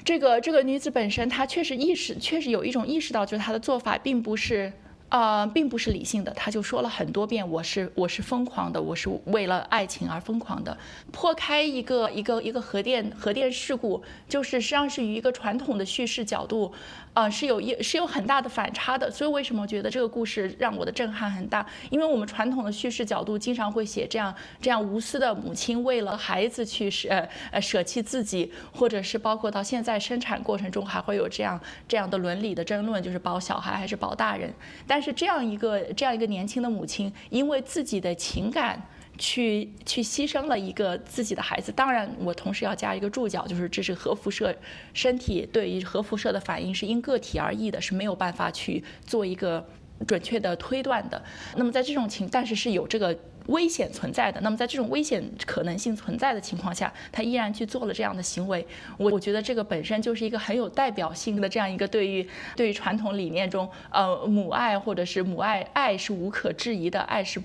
[0.04, 4.72] 这个这个女子本身她确实意识，确实有一种意识到，就是她的做法并不是。
[5.14, 10.76] 呃，并不是理性的，他就说了很多遍，我是我是疯狂的，我是为了爱情而疯狂的。
[11.12, 16.74] 破开一个一个一个核电核电事故，就是实际上是与一个传统的叙事角度。
[17.14, 21.66] 啊，是有一是有很大的反差的，所以为什么觉得这个故事让我的震撼很大？
[21.92, 27.10] 因为我们传统的叙事角度经常会写这样这样无私的母亲为了孩子去舍
[27.52, 34.52] 呃舍弃自己，或者是包括到现在生产过程中还会有这样这样的伦理的争论，就是保小孩还是保大人？
[34.88, 38.82] 但是这样一个这样一个年轻的母亲，因为自己的情感。
[39.18, 44.56] 去去牺牲了一个自己的孩子，当然我同时要加一个注脚，就是这是核辐射，
[44.94, 49.64] 身体对于核辐射的反应是因个体而异的，是没有办法去做一个
[50.08, 51.24] 准确的推断的。
[51.56, 53.16] 那么在这种情，但是是有这个
[53.48, 54.42] 危险存在的。
[54.42, 58.66] 那么在这种危险可能性存在的情况下，他依然去做了这样的行为。
[58.98, 67.40] 我我觉得这个本身就是一个很有代表性的这样一个对于对于传统理念中，呃，母爱或者是母爱爱是无可置疑的，爱是。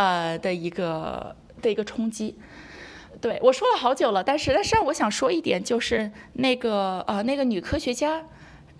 [0.00, 2.34] 呃的一个的一个冲击，
[3.20, 8.18] 对我说了好久了，但是但是让我想说一点，就是那个呃那个女科学家，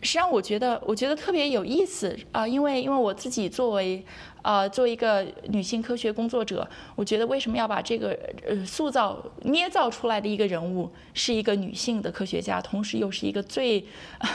[0.01, 4.03] 实际上我觉得我觉得特别有意思啊、因为因为我自己作为
[4.41, 13.85] 呃作为一个女性科学工作者，我觉得为什么要把这个呃塑造捏造出来的一个人物是一个女性的科学家，同时又是一个最、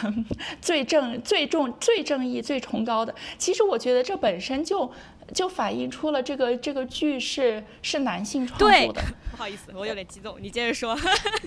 [0.61, 4.91] 最正最重最正义最崇高的，其实我觉得这本身就。
[5.33, 10.97] 就反映出了这个这个剧是是男性创作的， 不好意思，我有点激动，你接着说。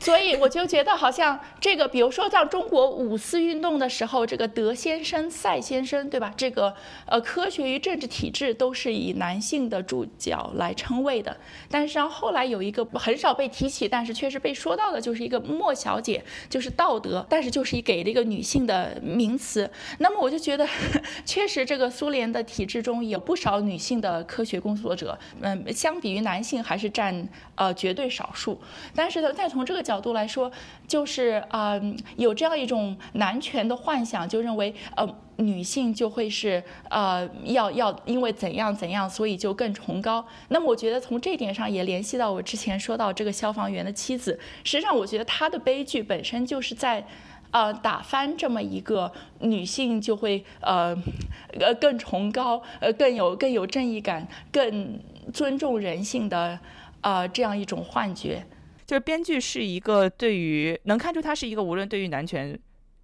[0.00, 6.32] 所以我就觉得好像这个，比如说像中国五四运动的时候，这个德先生、赛先生，对吧？
[6.36, 6.74] 这个
[7.06, 11.36] 呃，科学与政治体制都是以男性的主角来称谓的。
[11.70, 19.70] 但是像后来有一个很少被提起，但是确实被说到的，就是一个莫小姐，就是道德，但是就是给了一个女性的名词。
[19.98, 20.66] 那么我就觉得，
[21.24, 28.58] 确实这个苏联的体制中有不少女性的科学工作者，嗯，相比于男性还是占呃绝对少数。
[28.94, 30.50] 但是呢，再从这个角度来说，
[30.86, 40.26] 就是啊、呃有这样一种男权的幻想，就认为呃女性就会是呃要要因为怎样怎样，所以就更崇高。
[40.48, 47.06] 那么我觉得从这点上也联系到我之前说到这个消防员的妻子，实际上我觉得她的悲剧本身就是在。
[47.50, 50.96] 呃，打翻这么一个女性就会呃
[51.58, 55.00] 呃更崇高，呃更有更有正义感，更
[55.32, 56.58] 尊重人性的
[57.00, 58.46] 呃这样一种幻觉。
[58.84, 62.58] 就是编剧是一个对于能看出他是一个无论对于男权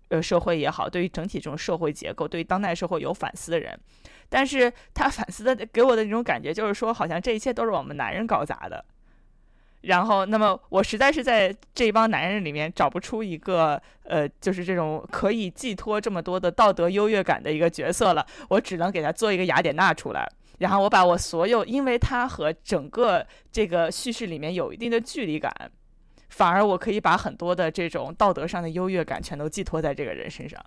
[0.08, 3.78] 呃社会也好，对于整体这种社会结构，对于当代社会有反思的人，
[4.28, 8.84] 但是他反思的给我的那种感觉就是说，好像这一切都是我们男人搞砸的。
[9.86, 20.26] 然后，那么我实在是在这帮男人里面找不出一个呃，就是这种可以寄托这么多的道德优越感的一个角色了，我只能给他做一个雅典娜出来。
[20.58, 25.52] 然后我把我所有，因为他和整个这个叙事里面有一定的距离感，
[26.28, 30.64] 反而我可以把很多的这种道德上的优越感全都寄托在这个人身上。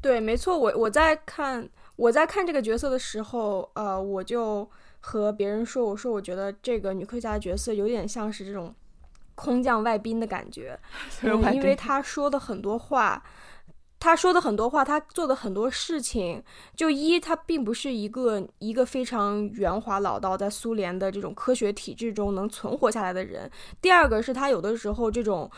[0.00, 4.68] 对，没错，我我在看我在看这个角色的时候，呃，我就
[5.06, 8.74] 和别人说，我说我觉得这个女科学家的角色有点像是这种
[9.34, 10.78] 空降外宾的感觉，
[11.20, 13.22] 嗯，因为她说的很多话。
[14.00, 16.42] 她说的很多话，她做的很多事情，
[16.76, 23.50] 就一，她并不是一个一个非常圆滑老道，在苏联的这种科学体制中能存活下来的人。
[23.80, 25.50] 第二个是她有的时候这种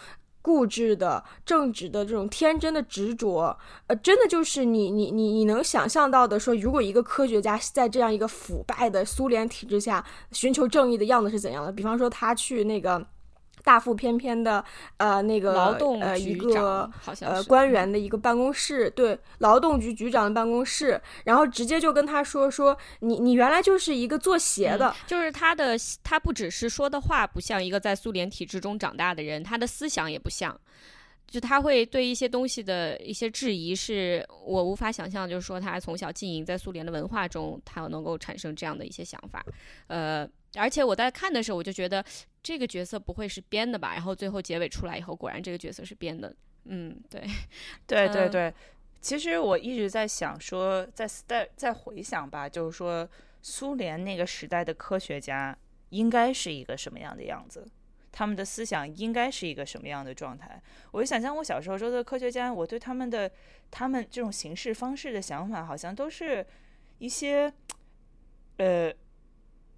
[0.46, 11.72] 固执的、正直的这种天真的执着，呃，真的就是你你你你能想象到的，说如果一个科学家在这样一个腐败的苏联体制下寻求正义的样子是怎样的？
[11.72, 13.04] 比方说他去那个。
[13.66, 14.64] 大腹翩翩的，
[14.98, 30.56] 呃，那个劳动呃一局个长呃官员的一个办公室，对，劳动局局长的办公室，然后直接就跟他说说你你原来就是一个做鞋的，就是他的，他不只是说的话不像一个在苏联体制中长大的人，他的思想也不像。
[31.26, 35.28] 就他会对一些东西的一些质疑，是我无法想象。
[35.28, 39.44] 就是说，他从小浸淫在苏联的文化中，他能够产生这样的一些想法。
[39.88, 42.04] 呃，而且我在看的时候，我就觉得
[42.42, 43.92] 这个角色不会是编的吧？
[43.92, 46.34] 然后最后结尾出来以后，果然这个角色是编的。
[46.64, 47.28] 嗯，对， 嗯
[47.86, 48.54] 对对对，
[49.00, 53.08] 其实我一直在想说，在在在回想吧，就是说
[53.42, 55.56] 苏联那个时代的科学家
[55.90, 57.66] 应该是一个什么样的样子，
[58.16, 60.58] 他们的思想应该是一个什么样的状态。
[60.90, 63.30] 我就想象我小时候说的科学家，我对他们的
[63.70, 66.46] 他们这种行事方式的想法，好像都是
[66.96, 67.52] 一些，
[68.56, 68.90] 呃。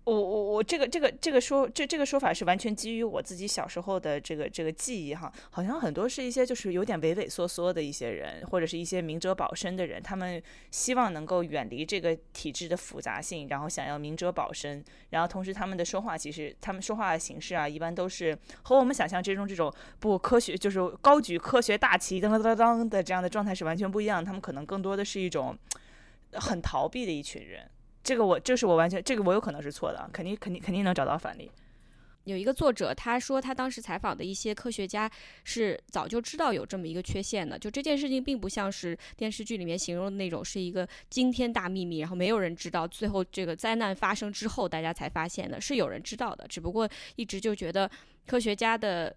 [0.08, 25.54] 我我我这个这个这个说这这个说法是完全基于我自己小时候的这个这个记忆哈，好像很多是一些就是有点畏畏缩缩的一些人，或者是一些明哲保身的人，他们希望能够远离这个体制的复杂性，然后想要明哲保身，然后同时他们的说话其实他们说话的形式啊，一般都是和我们想象之中这种不科学就是高举科学大旗当当当当的这样的状态是完全不一样，他们可能更多的是一种
[26.32, 27.68] 很逃避的一群人。
[28.08, 31.50] 这个我，这是我完全，这个我有可能是错的，啊，肯定肯定肯定能找到反例。
[32.24, 35.10] 有一个作者他说，他当时采访的一些科学家
[35.44, 47.90] 是早就知道有这么一个缺陷的，就这件事情并不像是电视剧里面形容的那种是一个惊天大秘密，然后没有人知道，最后这个灾难发生之后大家才发现的，是有人知道的，只不过一直就觉得
[48.26, 49.14] 科学家的。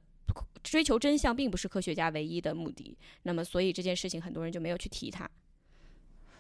[0.64, 5.30] 追求真相并不是科学家唯一的目的，那么所以这件事情很多人就没有去提它。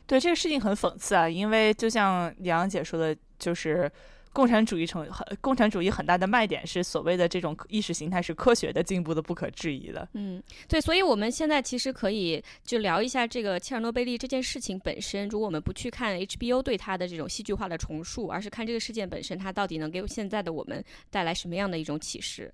[0.07, 3.89] 对这个事情很讽刺啊，因为就像杨洋姐说的，就是
[4.33, 5.05] 共产主义成
[5.41, 10.07] 共产主义很大的卖点是所谓的这种意识形态是科学的进步的不可质疑的。
[10.13, 15.27] 嗯，对，所以我们现在其实可以就聊一下这个切尔诺贝利这件事情本身。
[15.27, 22.53] 如果我们不去看 HBO 对它的这种戏剧化的重述，而是看这个事件本身，它到底能给现在的我们带来什么样的一种启示？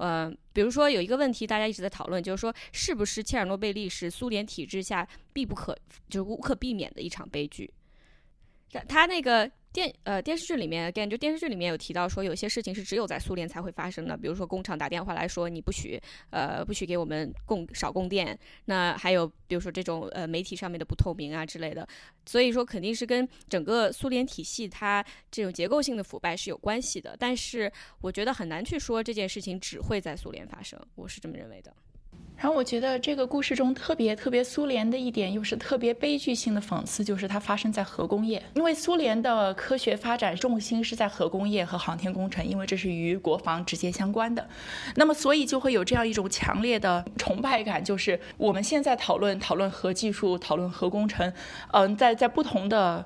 [0.00, 5.76] 呃，比如说有一个问题，大家一直在讨论，就是说是不是切尔诺贝利是苏联体制下必不可
[6.08, 7.70] 就是无可避免的一场悲剧？
[8.88, 9.50] 他那个。
[9.72, 15.96] 电呃电视剧里面电就电视剧里面有提到说，有些事情是只有在苏联才会发生的，比如说工厂打电话来说你不许
[16.30, 21.86] 呃不许给我们供少供电，那还有比如说这种呃媒体上面的不透明啊之类的，
[22.26, 31.72] 所以说肯定是跟整个苏联体系它这种结构性的腐败是有关系的，但是我觉得很难去说这件事情只会在苏联发生，我是这么认为的。
[32.40, 38.42] 然后我觉得这个故事中特别特别苏联的一点，又是特别悲剧性的讽刺，就是它发生在核工业。
[38.54, 44.48] 因为苏联的科学发展重心是在核工业和航天工程，因为这是与国防直接相关的。
[44.96, 51.30] 那么，所以就会有这样一种强烈的崇拜感，就是我们现在讨论讨论核技术、讨论核工程，
[51.72, 53.04] 嗯，在在不同的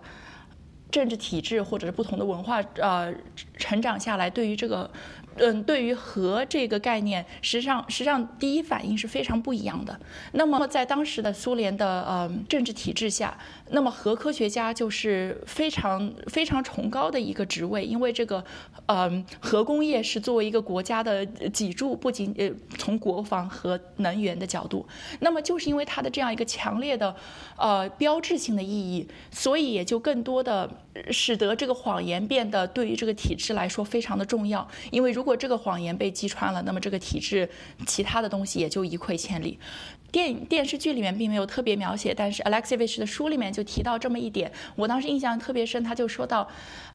[0.93, 3.13] 政治体制或者是不同的文化呃
[3.57, 4.89] 成长下来，对于这个。
[5.37, 9.99] 嗯，对于核这个概念，实际上实际上第一反应是非常不一样的。
[10.33, 13.37] 那么在当时的苏联的呃政治体制下，
[13.71, 18.45] 那么核科学家就是非常非常崇高的一个职位，因为这个
[18.87, 24.87] 嗯核工业是作为一个国家的脊柱，不仅呃从国防和能源的角度，
[25.21, 27.15] 那么就是因为它的这样一个强烈的
[27.57, 30.71] 呃标志性的意义，所以也就更多的
[31.11, 37.49] 使得这个谎言变得对于这个体制来说非常的重要，因为如如果这个谎言被击穿了，那么这个体制
[37.87, 39.59] 其他的东西也就一溃千里。
[40.13, 45.83] 电影电视剧里面并没有特别描写，但是 Alexeyevich 的书里面就提到这么一点，我当时印象特别深。
[45.83, 46.47] 他就说到，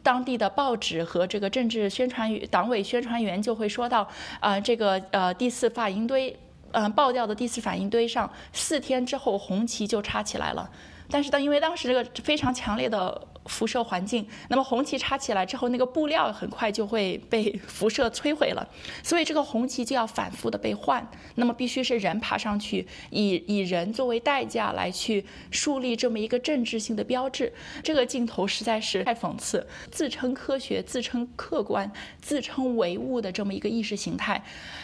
[0.04, 4.08] 当地的报纸和这个政治宣传党委宣传员就会说到，
[4.40, 6.38] 啊，这个呃第四反应堆，
[6.74, 10.70] 嗯，爆掉的第四反应堆上四天之后红旗就插起来了。
[11.10, 13.28] 但是当因为当时这个非常强烈的。
[13.50, 18.66] 辐射环境，那么红旗插起来之后，那个布料很快就会被 辐射摧毁了，
[19.04, 27.52] 所以这个红旗就要反复的被换，那么必须是人爬上去，以以人作为代价来去树立这么一个政治性的标志。
[27.84, 31.92] 这个镜头实在是太讽刺，自称科学、自称客观、
[32.22, 34.44] 自称唯物的这么一个意识形态，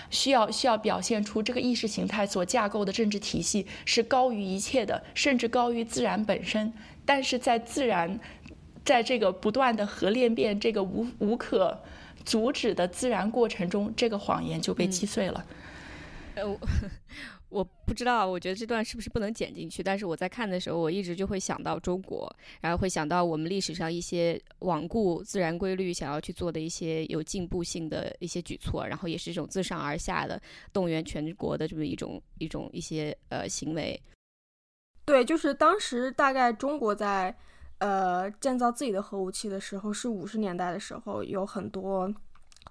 [0.10, 6.74] 需要需要表现出这个意识形态所架构的政治体系是高于一切的，甚至高于自然本身。
[7.06, 8.20] 但是在自然。
[8.86, 11.82] 在这个不断的核裂变、这个无无可
[12.24, 15.46] 阻止的自然过程中，这个谎言就被击碎了。
[16.36, 16.60] 呃，我
[17.50, 19.82] 我不知道，我觉得这段是不是不能剪进去？
[19.82, 22.32] 但是我在看的时候，我一直就会想到中国，
[22.62, 30.40] 然后会想到我们历史上一些罔顾自然规律、想要去做的一些有进步性的一些举措，然后也是一种自上而下的
[30.72, 34.00] 动员全国的这么一种一种一些呃行为。
[35.06, 37.36] 对，就是当时大概中国在。
[37.80, 42.12] 呃，建造自己的核武器的时候是五十年代的时候，有很多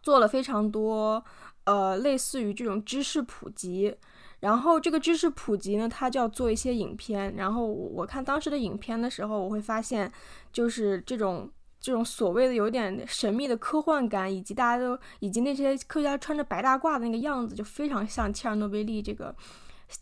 [0.02, 1.22] 做了非常多，
[1.64, 3.94] 呃，类似于这种知识普及。
[4.40, 7.34] 然后这个知识普及呢，它就要做一些影片。
[7.36, 10.10] 然后我看当时的影片的时候，我会发现，
[10.52, 11.50] 就是这种
[11.80, 19.34] 这种所谓的有点神秘的科幻感，以及大家都以及那些科学家穿着白大褂的那个样子，就非常像切尔诺贝利这个。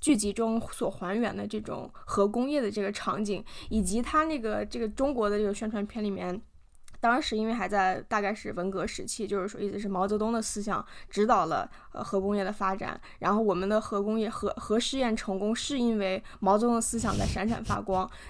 [0.01, 6.41] 剧集中所还原的这种核工业的这个场景，以及他那个这个中国的这个宣传片里面，
[7.01, 18.11] 当时因为还在大概是文革时期，就是说意思是毛泽东的思想指导了呃核工业的发展，然后我们的核工业核核试验成功是因为毛泽东的思想在闪闪发光。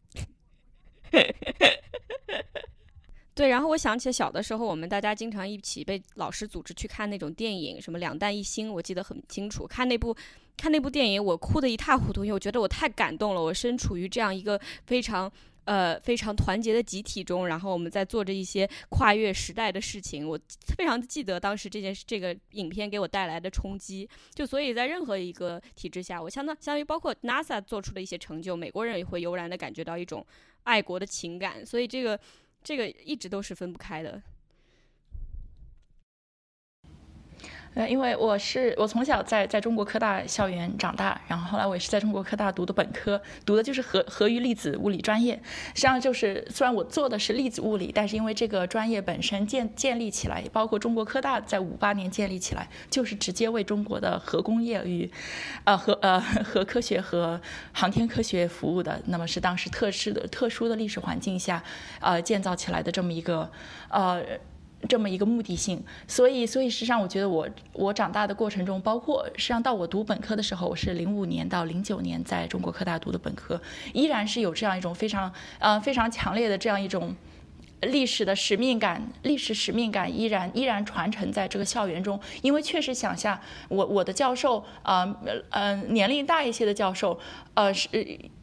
[3.35, 9.67] 对，然后我想起小的时候，我们大家经常一起被老师组织去看那种电影，什么《两弹一星》，我记得很清楚。
[9.67, 10.15] 看那部
[10.57, 13.43] 看那部电影，我哭得一塌糊涂，因为我觉得我太感动了。
[13.43, 15.31] 我身处于这样一个非常
[15.65, 20.29] 呃非常团结的集体中，然后我们在做着一些跨越时代的事情。
[20.29, 20.39] 我
[20.77, 24.09] 非常记得当时这件事，这个影片给我带来的冲击。
[24.35, 30.25] 就所以在任何一个体制下，我相当相当于包括 NASA 做出的一些成就，美国人也会油然的感觉到一种
[30.63, 31.65] 爱国的情感。
[31.67, 32.19] 所以这个。
[32.65, 34.23] 这个一直都是分不开的。
[37.75, 45.41] 呃，因为我是我从小在在中国科大校园长大，然后后来我也是在中国科大读的本科，读的就是核核与粒子物理专业。
[45.75, 55.11] 实际上就是虽然我做的是粒子物理，但是因为这个专业本身建建立起来，包括中国科大在五八年建立起来，就是直接为中国的核工业与，
[55.64, 57.41] 呃核呃核科学和
[57.73, 59.01] 航天科学服务的。
[59.07, 61.62] 那么是当时特殊的特殊的历史环境下，
[62.01, 63.51] 呃建造起来的这么一个
[63.89, 64.23] 呃。
[64.89, 73.61] 这么一个目的性，所以，所以实际上，我觉得我我长大的过程中，包括实际上到我读本科的时候，我是零五年到零九年在中国科大读的本科，
[73.93, 77.14] 依然是有这样一种非常呃非常强烈的这样一种。
[77.87, 82.20] 历史的使命感，历史使命感依然依然传承在这个校园中。
[82.41, 83.37] 因为确实想象，
[83.68, 85.16] 我我的教授，呃
[85.51, 87.18] 呃，年龄大一些的教授，
[87.55, 87.89] 呃是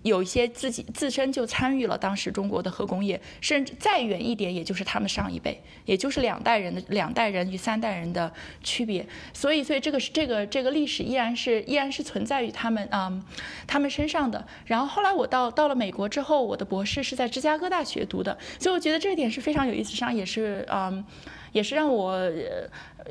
[0.03, 8.29] 有一些自己自身就参与了当时中国的核工业，甚至再远一点，也就是他们上一辈，也就是两代人的两代人与三代人的
[8.61, 9.05] 区别。
[9.33, 13.23] 所以，所以这个是这个这个历史依然是依然是存在于他们啊
[13.65, 14.45] 他们身上的。
[14.65, 19.29] 然后后来我到到了美国之后，我的博士是在芝加哥大学读的，所以我觉得这一点。
[19.29, 21.05] 是非常有意思，上也是嗯，
[21.51, 22.19] 也是让我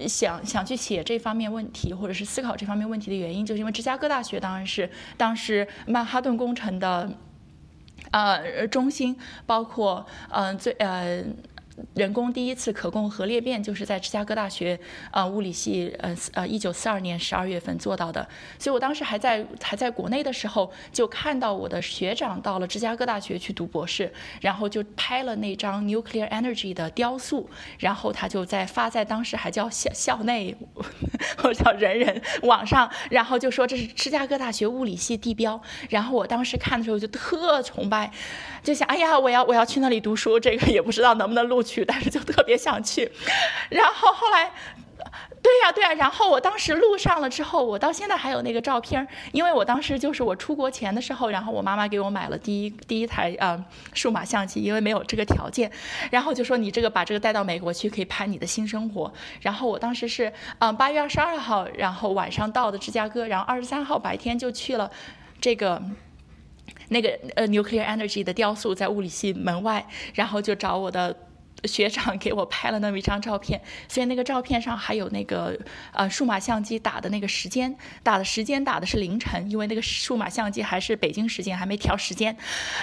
[0.07, 7.11] 想想去写这方面问题，或者是思考这方面问题的原因，就是因为芝加哥大学当然是当时曼哈顿工程的
[8.11, 9.17] 呃中心，
[9.47, 11.25] 包括嗯最呃。
[11.95, 14.79] 人工第一次可控核裂变就是在芝加哥大学
[15.11, 18.27] 啊物理系呃呃一九四二年十二月份做到的，
[18.59, 27.49] 所以我当时还在还在国内的时候，就看到我的学长到了芝加哥大学去读博士，然后就拍了那张 nuclear energy 的雕塑，
[27.79, 30.57] 然后他就在发在当时还叫校校内
[31.37, 35.61] 或者叫人人网上，然后就说这是芝加哥大学物理系地标，
[35.91, 38.11] 然后我当时看的时候就特崇拜，
[38.63, 41.68] 就想哎呀我要我要去那里读书，这个也不知道能不能录取。
[41.69, 43.11] 去，但是就特别想去，
[43.69, 44.51] 然后后来，
[45.43, 53.63] 对呀对呀，然后我当时录上了之后，我到现在还有那个照片，因为我当时就是我出国前的时候，然后我妈妈给我买了第一第一台啊
[53.93, 55.71] 数码相机，因为没有这个条件，
[56.11, 59.13] 然后就说你这个把这个带到美国去可以拍你的新生活，
[59.43, 64.91] 然后我当时是嗯八月二十二号，然后晚上到的芝加哥，然后二十三号白天就去了
[65.41, 65.83] 这个。
[66.91, 71.15] 那个呃 nuclear energy 的雕塑在物理系门外，然后就找我的。
[71.65, 75.59] 学长给我拍了那么一张照片，所以那个照片上还有那个
[75.93, 82.37] 呃数码相机打的那个时间，打的时间打的是凌晨，因为那个数码相机还是北京时间，还没调时间。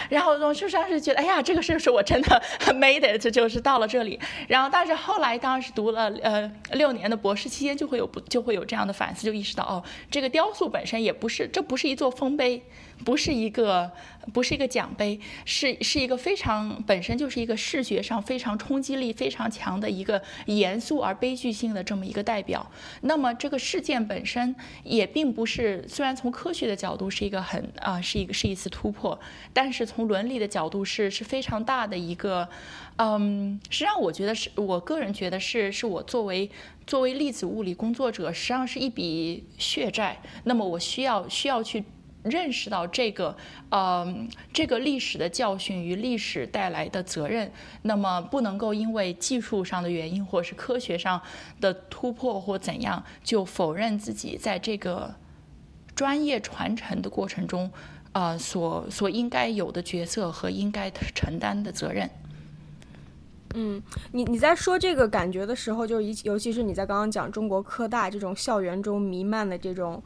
[0.09, 2.41] 然后我就当时觉得，哎呀，这个是不是我真的
[2.73, 4.19] made it，就是到了这里。
[4.47, 12.61] 然后但是后来当时读了呃六年的博士期间，就会有不就会有这样的反思，就意识到哦，这个雕塑本身也不是，这不是一座丰碑。
[13.03, 13.91] 不是一个，
[14.33, 22.65] 不是一个奖杯，是是一个非常本身就是一个视觉上非常冲击力非常强的一个严肃而悲剧性的这么一个代表。
[23.01, 29.19] 那么这个事件本身也并不是，虽然从科学的角度是一个很啊是一个是一次突破，
[29.51, 32.47] 但是从伦理的角度是是非常大的一个，
[32.95, 36.49] 嗯，实际上我觉得是我个人觉得是是我作为
[36.87, 40.17] 作为粒子物理工作者，实际上是一笔血债。
[40.45, 41.83] 那么我需要需要去。
[42.26, 43.38] 认识到这个，
[43.69, 44.13] 呃，
[44.51, 47.51] 这个历史的教训与历史带来的责任，
[47.84, 51.21] 那么不能够因为技术上的原因或是科学上
[51.61, 55.13] 的突破或怎样，就否认自己在这个
[55.95, 57.71] 专业传承的过程中，
[58.13, 62.09] 呃，所所应该有的角色和应该承担的责任。
[63.53, 70.01] 嗯，你你在说这个感觉的时候，就尤尤其是你在刚刚讲中国科大这种校园中弥漫的这种。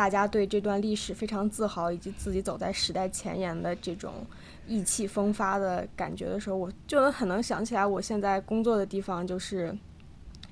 [0.00, 4.14] 大家对这段历史非常自豪，以及自己走在时代前沿的这种
[4.66, 9.76] 意气风发的感觉的时候，我就能很能想起来，我现在工作的地方就是，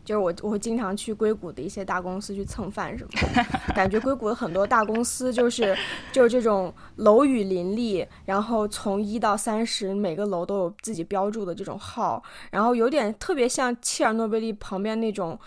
[0.04, 5.74] 就是我我会经常去硅谷的一些大公司去蹭饭什么的，感觉硅谷的很多大公司就是
[6.12, 15.40] 就是这种楼宇林立，然后从一到三十每个楼都有自己标注的这种号，然后有点特别像切尔诺贝利旁边那种。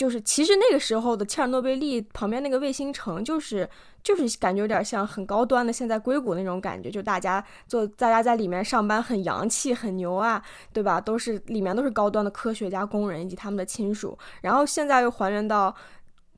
[0.00, 3.68] 就是其实那个时候的切尔诺贝利旁边那个卫星城，就是
[4.02, 10.42] 就是感觉有点像很高端的现在硅谷那种感觉，就大家做大家在里面上班很洋气很牛啊，
[10.72, 10.98] 对吧？
[10.98, 14.16] 都是里面都是高端的科学家、工人以及他们的亲属。
[14.40, 15.76] 然后现在又还原到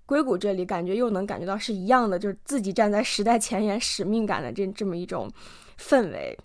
[0.07, 5.31] 硅谷这里，感觉又能感觉到是一样的，就是自己站在时代前沿、使命感的这这么一种
[5.79, 6.37] 氛围，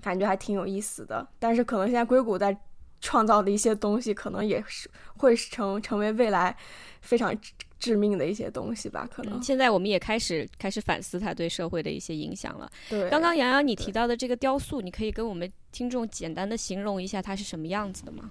[0.00, 1.26] 感觉还挺有意思的。
[1.40, 2.56] 但是可能现在硅谷在。
[3.00, 6.56] 创造的一些东西，可能也是会成成为未来
[7.00, 7.34] 非常
[7.78, 9.08] 致命的一些东西吧。
[9.12, 12.70] 可能现在我们也开始开始反思它对社会的一些影响了。
[12.88, 18.30] 对，刚刚洋洋你提到的这个雕塑，你可以跟我们听众简单的形容一下它是什么样子的吗？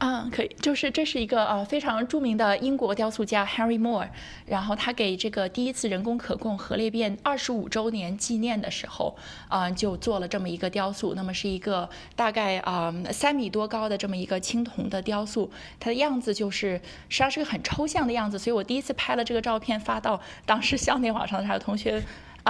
[0.00, 4.08] 嗯，可以，就是这是一个呃非常著名的英国雕塑家 Henry Moore，
[4.46, 9.16] 然后他给这个第一次人工可控核裂变二十五周年纪念的时候，
[9.48, 11.14] 啊，就做了这么一个雕塑。
[11.14, 15.50] 那么是一个大概啊三米多高的这么一个青铜的雕塑，
[15.80, 18.38] 它的样子就是实际上是个很抽象的样子。
[18.38, 22.00] 所以我第一次拍了这个照片发到当时校内网上的时候，同学。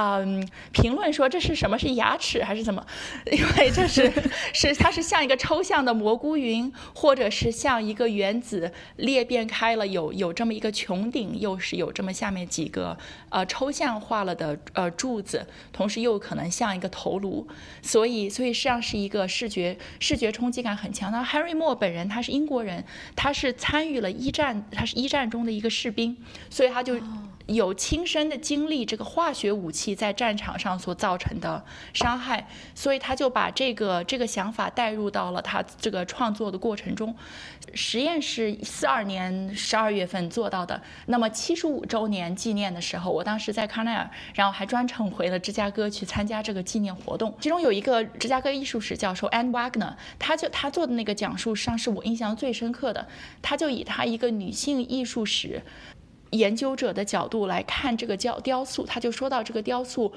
[0.00, 2.86] 嗯，评论说这是什么是牙齿还是怎么？
[3.32, 4.12] 因为这是
[4.54, 12.96] 是它是像一个抽象的蘑菇云，或者是像一个原子裂变开了，有有这么一个穹顶，又是有这么下面几个
[13.30, 17.48] 呃抽象化了的呃柱子，同时又可能像一个头颅，
[17.82, 21.10] 所以所以实际上是一个视觉视觉冲击感很强。
[21.10, 22.84] 那 Harry Moore 本人他是英国人，
[23.16, 26.16] 他是参与了一战，他是一战中的一个士兵，
[26.48, 27.00] 所以他就。
[27.48, 37.14] 有亲身的经历，这个化学武器在战场上所造成的伤害，所以他就把这个这个想法带入到了他这个创作的过程中。
[37.72, 47.34] 实验是四二年十二月份做到的，那么七十五周年纪念的时候，我当时在康奈尔，然后还专程回了芝加哥去参加这个纪念活动。
[47.40, 53.08] 其中有一个芝加哥艺术史教授 Anne Wagner，他就他做的那个讲述上是我印象最深刻的，
[53.40, 55.62] 他就以他一个女性艺术史。
[56.30, 60.12] 研究者的角度来看这个雕雕塑，他就说到这个雕塑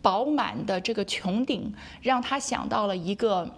[0.00, 3.50] 饱满的这个穹顶，让他想到了一个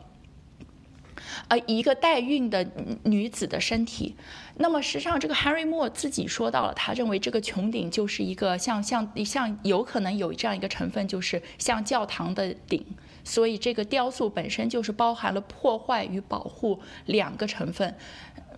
[1.48, 2.66] 呃一个代孕的
[3.04, 4.14] 女子的身体。
[4.58, 12.84] 那么实际上，这个 Harry Moore 自己说到了，他认为这个穹顶就是一个像像像有可能有这样一个成分，就是像教堂的顶。
[13.22, 17.92] 所以这个雕塑本身就是包含了破坏与保护两个成分。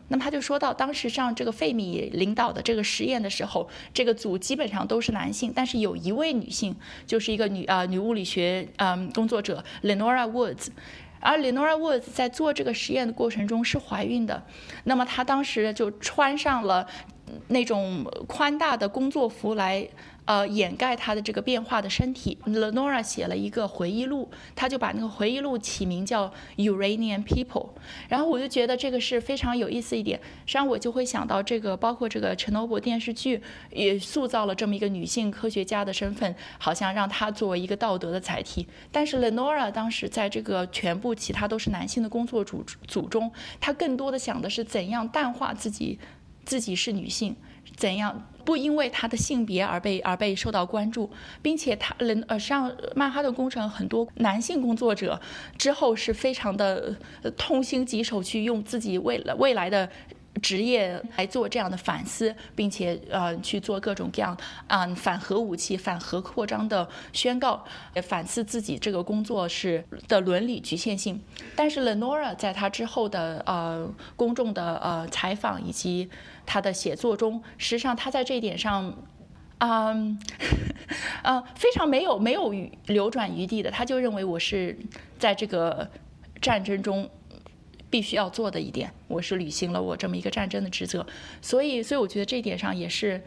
[0.08, 6.74] 那么他就说到，当时上这个费米领导的这个实验的时候，这个组基本上都是男性，但是有一位女性，
[7.06, 10.68] 就是一个女啊女物理学嗯工作者 Lenora Woods，
[11.20, 14.42] 而 Lenora Woods 在做这个实验的过程中是怀孕的，
[14.84, 16.86] 那么她当时就穿上了
[17.48, 19.88] 那种宽大的工作服来。
[20.28, 27.46] 呃，掩盖他的这个变化的身体，Lenora 写了一个回忆录，他就把那个回忆录起名叫《Uranian People》。
[28.10, 38.68] 然后我就觉得这个是非常有意思一点，实际上我就会想到这个，包括这个 Chernobyl 电视剧也塑造了这么一个女性科学家的身份，好像让她作为一个道德的载体。
[38.92, 45.98] 但是 Lenora 当时在这个全部其他都是男性的工作组组中，她更多的想的是怎样淡化自己，
[46.44, 47.34] 自己是女性，
[47.74, 48.28] 怎样。
[48.48, 51.10] 不因为他的性别而被而被受到关注，
[51.42, 55.20] 并且他人呃，上曼哈顿工程很多男性工作者
[55.58, 56.96] 之后是非常的
[57.36, 59.86] 痛心疾首，去用自己未来未来的
[60.40, 64.34] 职业来做这样的反思，并且呃去做各种各样
[64.66, 67.62] 啊反核武器、反核扩张的宣告，
[68.02, 71.20] 反思自己这个工作是的伦理局限性。
[71.54, 73.86] 但是 Lenora 在他之后的呃
[74.16, 76.08] 公众的呃采访以及。
[76.50, 79.06] 他的写作中，实际上他在这一点上，
[79.58, 79.94] 啊，
[81.22, 82.50] 呃，非常没有没有
[82.86, 83.70] 流转余地的。
[83.70, 84.74] 他就认为我是
[85.18, 85.86] 在这个
[86.40, 87.06] 战争中
[87.90, 91.06] 必须要做的一点，我是履行了我这么一个战争的职责。
[91.42, 93.22] 所以，所以我觉得这一点上也是，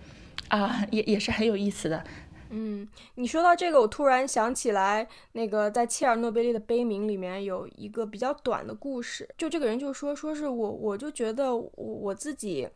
[0.48, 2.04] 啊，也也是很有意思的。
[2.50, 12.68] 嗯，你说到这个，我突然想起来，那个在切尔诺贝利的悲鸣里面有一个比较短的故事，就这个人就说，说是我，我就觉得我我自己。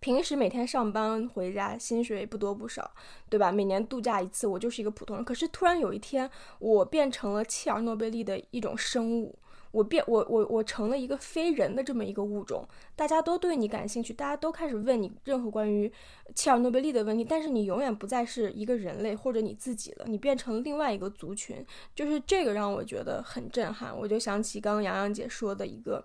[0.00, 2.88] 平时每天上班回家，薪水不多不少，
[3.28, 3.50] 对吧？
[3.50, 5.24] 每年度假一次，我就是一个普通人。
[5.24, 6.30] 可是突然有一天，
[6.60, 9.36] 我变成了切尔诺贝利的一种生物，
[9.72, 12.64] 我变我我我成了一个非人的这么一个物种。
[12.94, 15.92] 大家都对你感兴趣，大家都开始问你任何关于
[16.32, 21.66] 切尔诺贝利的问题，但是你永远不再是一个人类或者你自己了，你变成了另外一个族群。
[21.96, 23.96] 就是这个让我觉得很震撼。
[23.98, 26.04] 我就想起刚刚洋洋姐说的一个，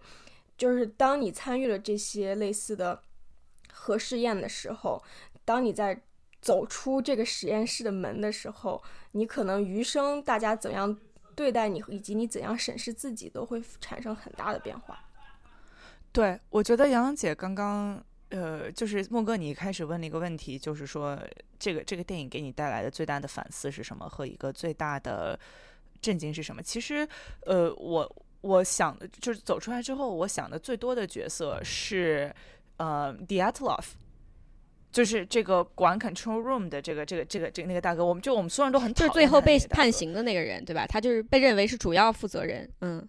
[0.58, 3.00] 就是当你参与了这些类似的。
[3.74, 5.03] 核试验的时候，
[5.43, 5.99] 当你在
[6.39, 8.82] 走出这个实验室的门的时候，
[9.13, 10.95] 你可能余生大家怎样
[11.36, 14.99] 对待你，以及你怎样审视自己，都会产生很大的变化。
[16.11, 21.17] 对，我觉得杨洋姐刚刚，呃，就是莫哥，你一开始问了一个问题，就是说
[21.57, 25.39] 这个这个电影给你带来的最大的反思是什么，和一个最大的
[26.01, 26.61] 震惊是什么？
[26.61, 27.07] 其实，
[27.45, 32.36] 呃，我我想的就是走出来之后，我想的最多的角色是。
[32.84, 33.86] 呃，Dyatlov，
[34.92, 40.86] 就是这个管 control room 的这个这个这个这个那个大哥，我们就我们所有人都很就是最后被判刑的那个人，对吧？
[40.86, 42.70] 他就是被认为是主要负责人。
[42.82, 43.08] 嗯，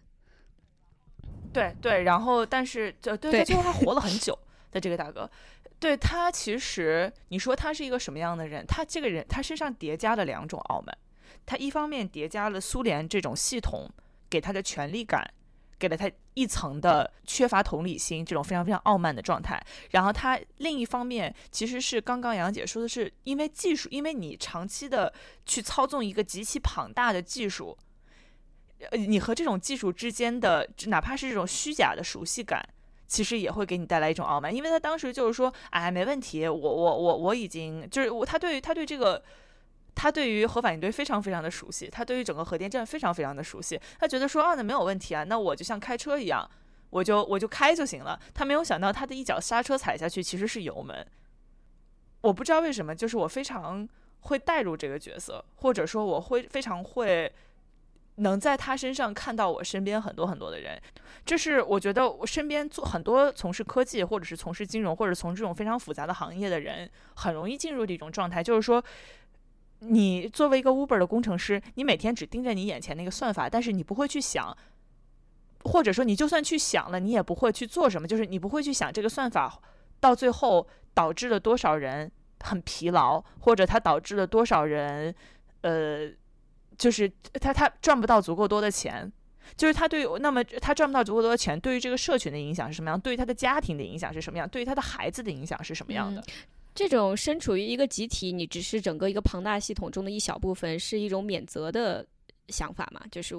[1.53, 4.39] 对对，然后但是就对，最后他活了很久
[4.71, 5.29] 的这个大哥，
[5.81, 8.65] 对他其实你说他是一个什么样的人？
[8.65, 10.97] 他这个人他身上叠加了两种傲慢，
[11.45, 13.91] 他一方面叠加了苏联这种系统
[14.31, 15.34] 给他的权力感。
[15.79, 19.63] 给了他一层的缺乏同理心，这种非常非常傲慢的状态。
[19.91, 25.13] 然后他另一方面其实是刚刚杨姐说的是，因为技术，因为你长期的
[25.45, 27.77] 去操纵一个极其庞大的技术，
[28.91, 32.67] 呃，你和这种技术之间的哪怕是这种虚假的熟悉感，
[33.07, 34.55] 其实也会给你带来一种傲慢。
[34.55, 39.23] 因为他当时就是说，哎，没问题，我我我我已经就是我，他对他对这个。
[39.95, 46.49] 他对于核反应堆非常非常的熟悉，他对于整个核电站非常非常的熟悉，他觉得说啊，那没有问题啊，那我就像开车一样，
[46.91, 48.19] 我就我就开就行了。
[48.35, 51.07] 他没有想到他的一脚刹车踩下去其实是油门。
[52.23, 53.89] 我不知道为什么，就是我非常
[54.21, 57.31] 会带入这个角色，或者说我会非常会
[58.17, 60.81] 能在他身上看到我身边很多很多的人。
[61.27, 68.83] 这是我觉得我身边做很多从事科技或者是从事金融或者从这种非常复杂的行业的人很容易进入的一种状态，就是说，
[69.89, 74.57] 你作为一个 Uber 的工程师，你每天只盯着你眼前那个算法，但是你不会去想，
[75.65, 79.61] 或者说你就算去想了，你也不会去做什么，就是你不会去想这个算法
[80.01, 82.11] 到最后导致了多少人
[82.41, 85.15] 很疲劳，或者它导致了多少人，
[85.63, 86.11] 呃，
[86.77, 87.11] 就是
[87.41, 89.13] 他他赚不到足够多的钱。
[89.57, 92.99] 就是他对那么他赚不到足够多的钱，对于这个社群的影响是什么样？
[92.99, 94.49] 对于他的家庭的影响是什么样？
[94.49, 96.25] 对于他的孩子的影响是什么样的？
[96.75, 102.05] 这种身处于一个集体，你只是整个一个庞大系统中的一小部分，是一种免责的
[102.49, 103.01] 想法嘛？
[103.11, 103.35] 就是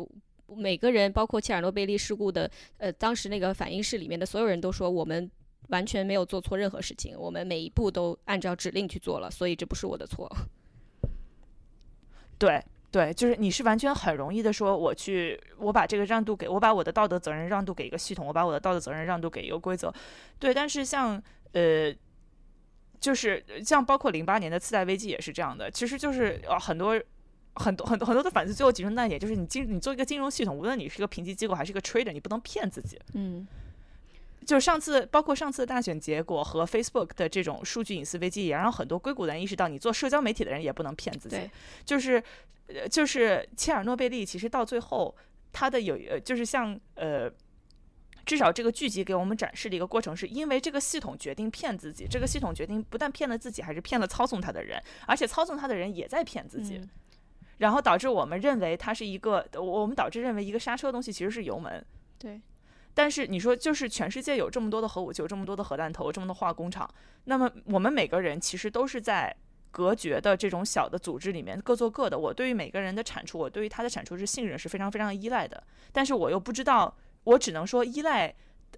[0.48, 5.30] 每个人，包括切尔诺贝利事故的呃当时那个反应室里面的所有人都说，我们
[5.68, 10.32] 完全没有做错任何事情，我们每一步都按照指令去做了，所以这不是我的错。
[12.40, 12.64] 对。
[12.92, 19.94] 对，就是你是完全很容易的说，我去，我把这个让渡给我把我的道德责任让渡给一个系统，我把我的道德责任让渡给一个规则。
[20.40, 21.22] 对，但是像
[21.52, 21.94] 呃，
[23.06, 27.00] 就是像包括零八年的次贷危机也是这样的，其实就是呃很多
[27.54, 33.00] 很多很多很多的反思，最后集中在一点，就是你金你做一个金融系统，无论你是一个评级机构还是一个 trader，你不能骗自己。
[33.14, 33.48] 嗯。
[34.44, 41.50] 就上次，包括上次的大选结果和 Facebook 的这种数据隐私危机，也让很多硅谷人意识到，你做社交媒体的人也不能骗自己。
[41.84, 42.24] 就是，
[42.68, 45.16] 呃，就是切尔诺贝利，其实到最后，
[45.52, 47.28] 它的有呃，就是像，呃，
[48.26, 56.82] 至少这个剧集给我们展示的一个过程，是因为这个系统决定骗自己，这个系统决定不但骗了自己，还是骗了操纵他的人，而且操纵他的人也在骗自己，
[57.58, 61.86] 然后导致我们认为它是一个，我们导致认为一个刹车的东西其实是油门。
[62.18, 62.42] 对。
[62.98, 66.90] 但是你说，就是全世界有这么多的核武器，有这么多的核弹头，这么多化工厂，
[67.26, 69.36] 那么我们每个人其实都是在
[69.70, 72.18] 隔绝的这种小的组织里面各做各的。
[72.18, 75.62] 我对于每个人的产出，我对于他的产出是信任，是非常非常依赖的。
[75.92, 76.96] 但是我又不知道，
[77.26, 78.34] 我只能说依赖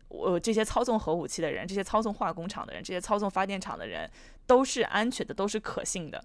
[0.10, 4.10] 我这些操纵核武器的人，这些操纵化工厂的人，这些操纵发电厂的人
[4.46, 6.24] 都是安全的，都是可信的。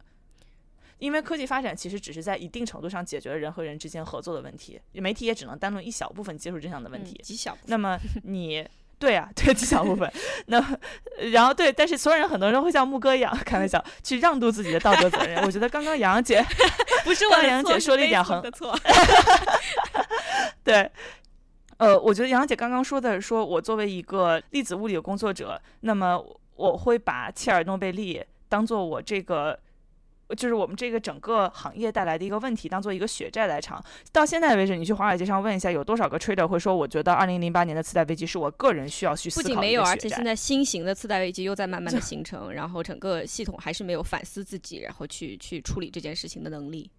[0.99, 7.59] 因为科技发展其实只是在一定程度上解决了人和人之间合作的问题，媒体也只能单论一小部分技术真相的问题，极小。
[7.67, 8.65] 那 么你
[9.01, 10.09] 对啊，对极小部分。
[10.47, 10.65] 那
[11.33, 15.43] 然后对，但是所有人很多人会像牧歌一样开玩笑，去让渡自己的道德责任。
[15.45, 16.41] 我觉得刚刚杨洋姐
[17.03, 18.79] 不是我杨洋姐说了一点很错。
[20.63, 20.89] 对，
[21.83, 26.25] 呃，我觉得杨洋姐刚刚说的，说我作为一个粒子物理的工作者，那么
[26.55, 29.59] 我会把切尔诺贝利当做我这个。
[30.35, 33.85] 就是我们这个整个行业带来的一个问题，当做一个血债来偿。
[34.13, 46.91] 到现在为止，你去华尔街上问一下，有多少个 trader 会说，我觉得二零零八年的次贷危机是我个人需要去思考不仅没有，而且现在新型的次贷危机又在慢慢的形成，然后整个系统还是没有反思自己，然后去去处理这件事情的能力。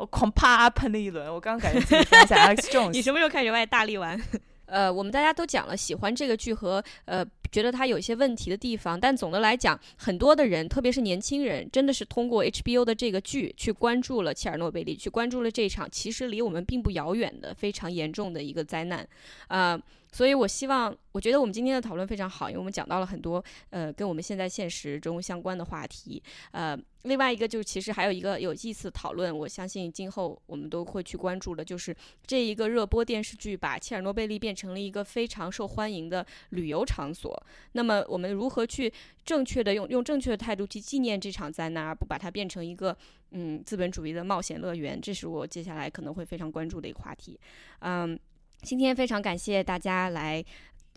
[0.00, 2.92] 我恐怕喷了一轮，我刚刚感觉自己像 Alex Jones。
[2.92, 4.18] 你什么时候开始玩大力丸？
[4.64, 7.24] 呃，我们大家都讲了喜欢这个剧和呃。
[7.52, 19.04] 觉得它有一些问题的地方，但总的来讲，很多的人，特别是年轻人，真的是通过 HBO 的这个剧去关注了切尔诺贝利，去关注了这场其实离我们并不遥远的非常严重的一个灾难，
[19.48, 19.76] 啊。
[20.12, 26.20] 所以，我希望，我觉得我们今天的讨论非常好，因为我们讲到了很多呃跟我们现在现实中相关的话题。
[26.50, 31.94] 呃，另外一个就是，其实还有一个有意思的讨论，我相信今后我们都会去关注的，就是
[32.26, 37.40] 这一个热播电视剧把切尔诺贝利变成了一个非常受欢迎的旅游场所。
[37.72, 38.92] 那么，我们如何去
[39.24, 42.96] 正确的用用正确的态度去纪念这场灾难，而不把它变成一个
[43.30, 45.00] 嗯资本主义的冒险乐园？
[45.00, 47.38] 这是我接下来可能会非常关注的一个话题。
[47.78, 48.18] 嗯。
[48.62, 50.44] 今天非常感谢大家来，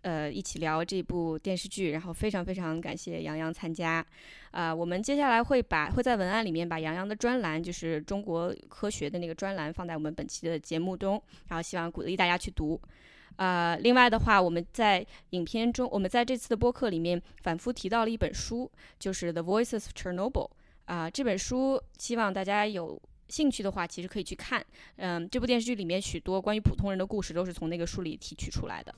[0.01, 4.05] 呃，一起聊这部电视剧，然后非常非常感谢杨洋参加，
[4.51, 12.79] 啊，我们接下来会把会在文案里面把杨洋的专栏，就是中国科学的那个专栏放在我们本期的节目中，然后希望鼓励大家去读，
[13.37, 20.31] 啊，另外的话，我们在影片中，我们在这次的播客里面反复提到了一本书，就是《The Voices of Chernobyl》，
[20.85, 23.01] 啊，这本书希望大家有。
[23.27, 24.65] 兴趣的话，其实可以去看。
[24.97, 28.93] 嗯，这部电视剧里面许多关于普通人的故事都是从那个书里提取出来的。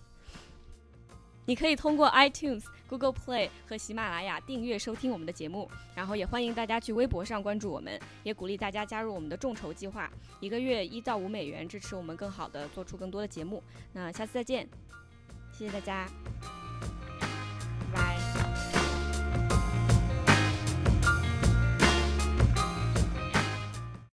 [1.48, 13.62] 你可以通过 iTunes、Google Play 和喜马拉雅订阅收听我们的节目，然后也欢迎大家去微博上关注我们，也鼓励大家加入我们的众筹计划，一个月一到五美元支持我们更好的做出更多的节目。
[13.94, 14.68] 那下次再见，
[15.54, 16.65] 谢谢大家。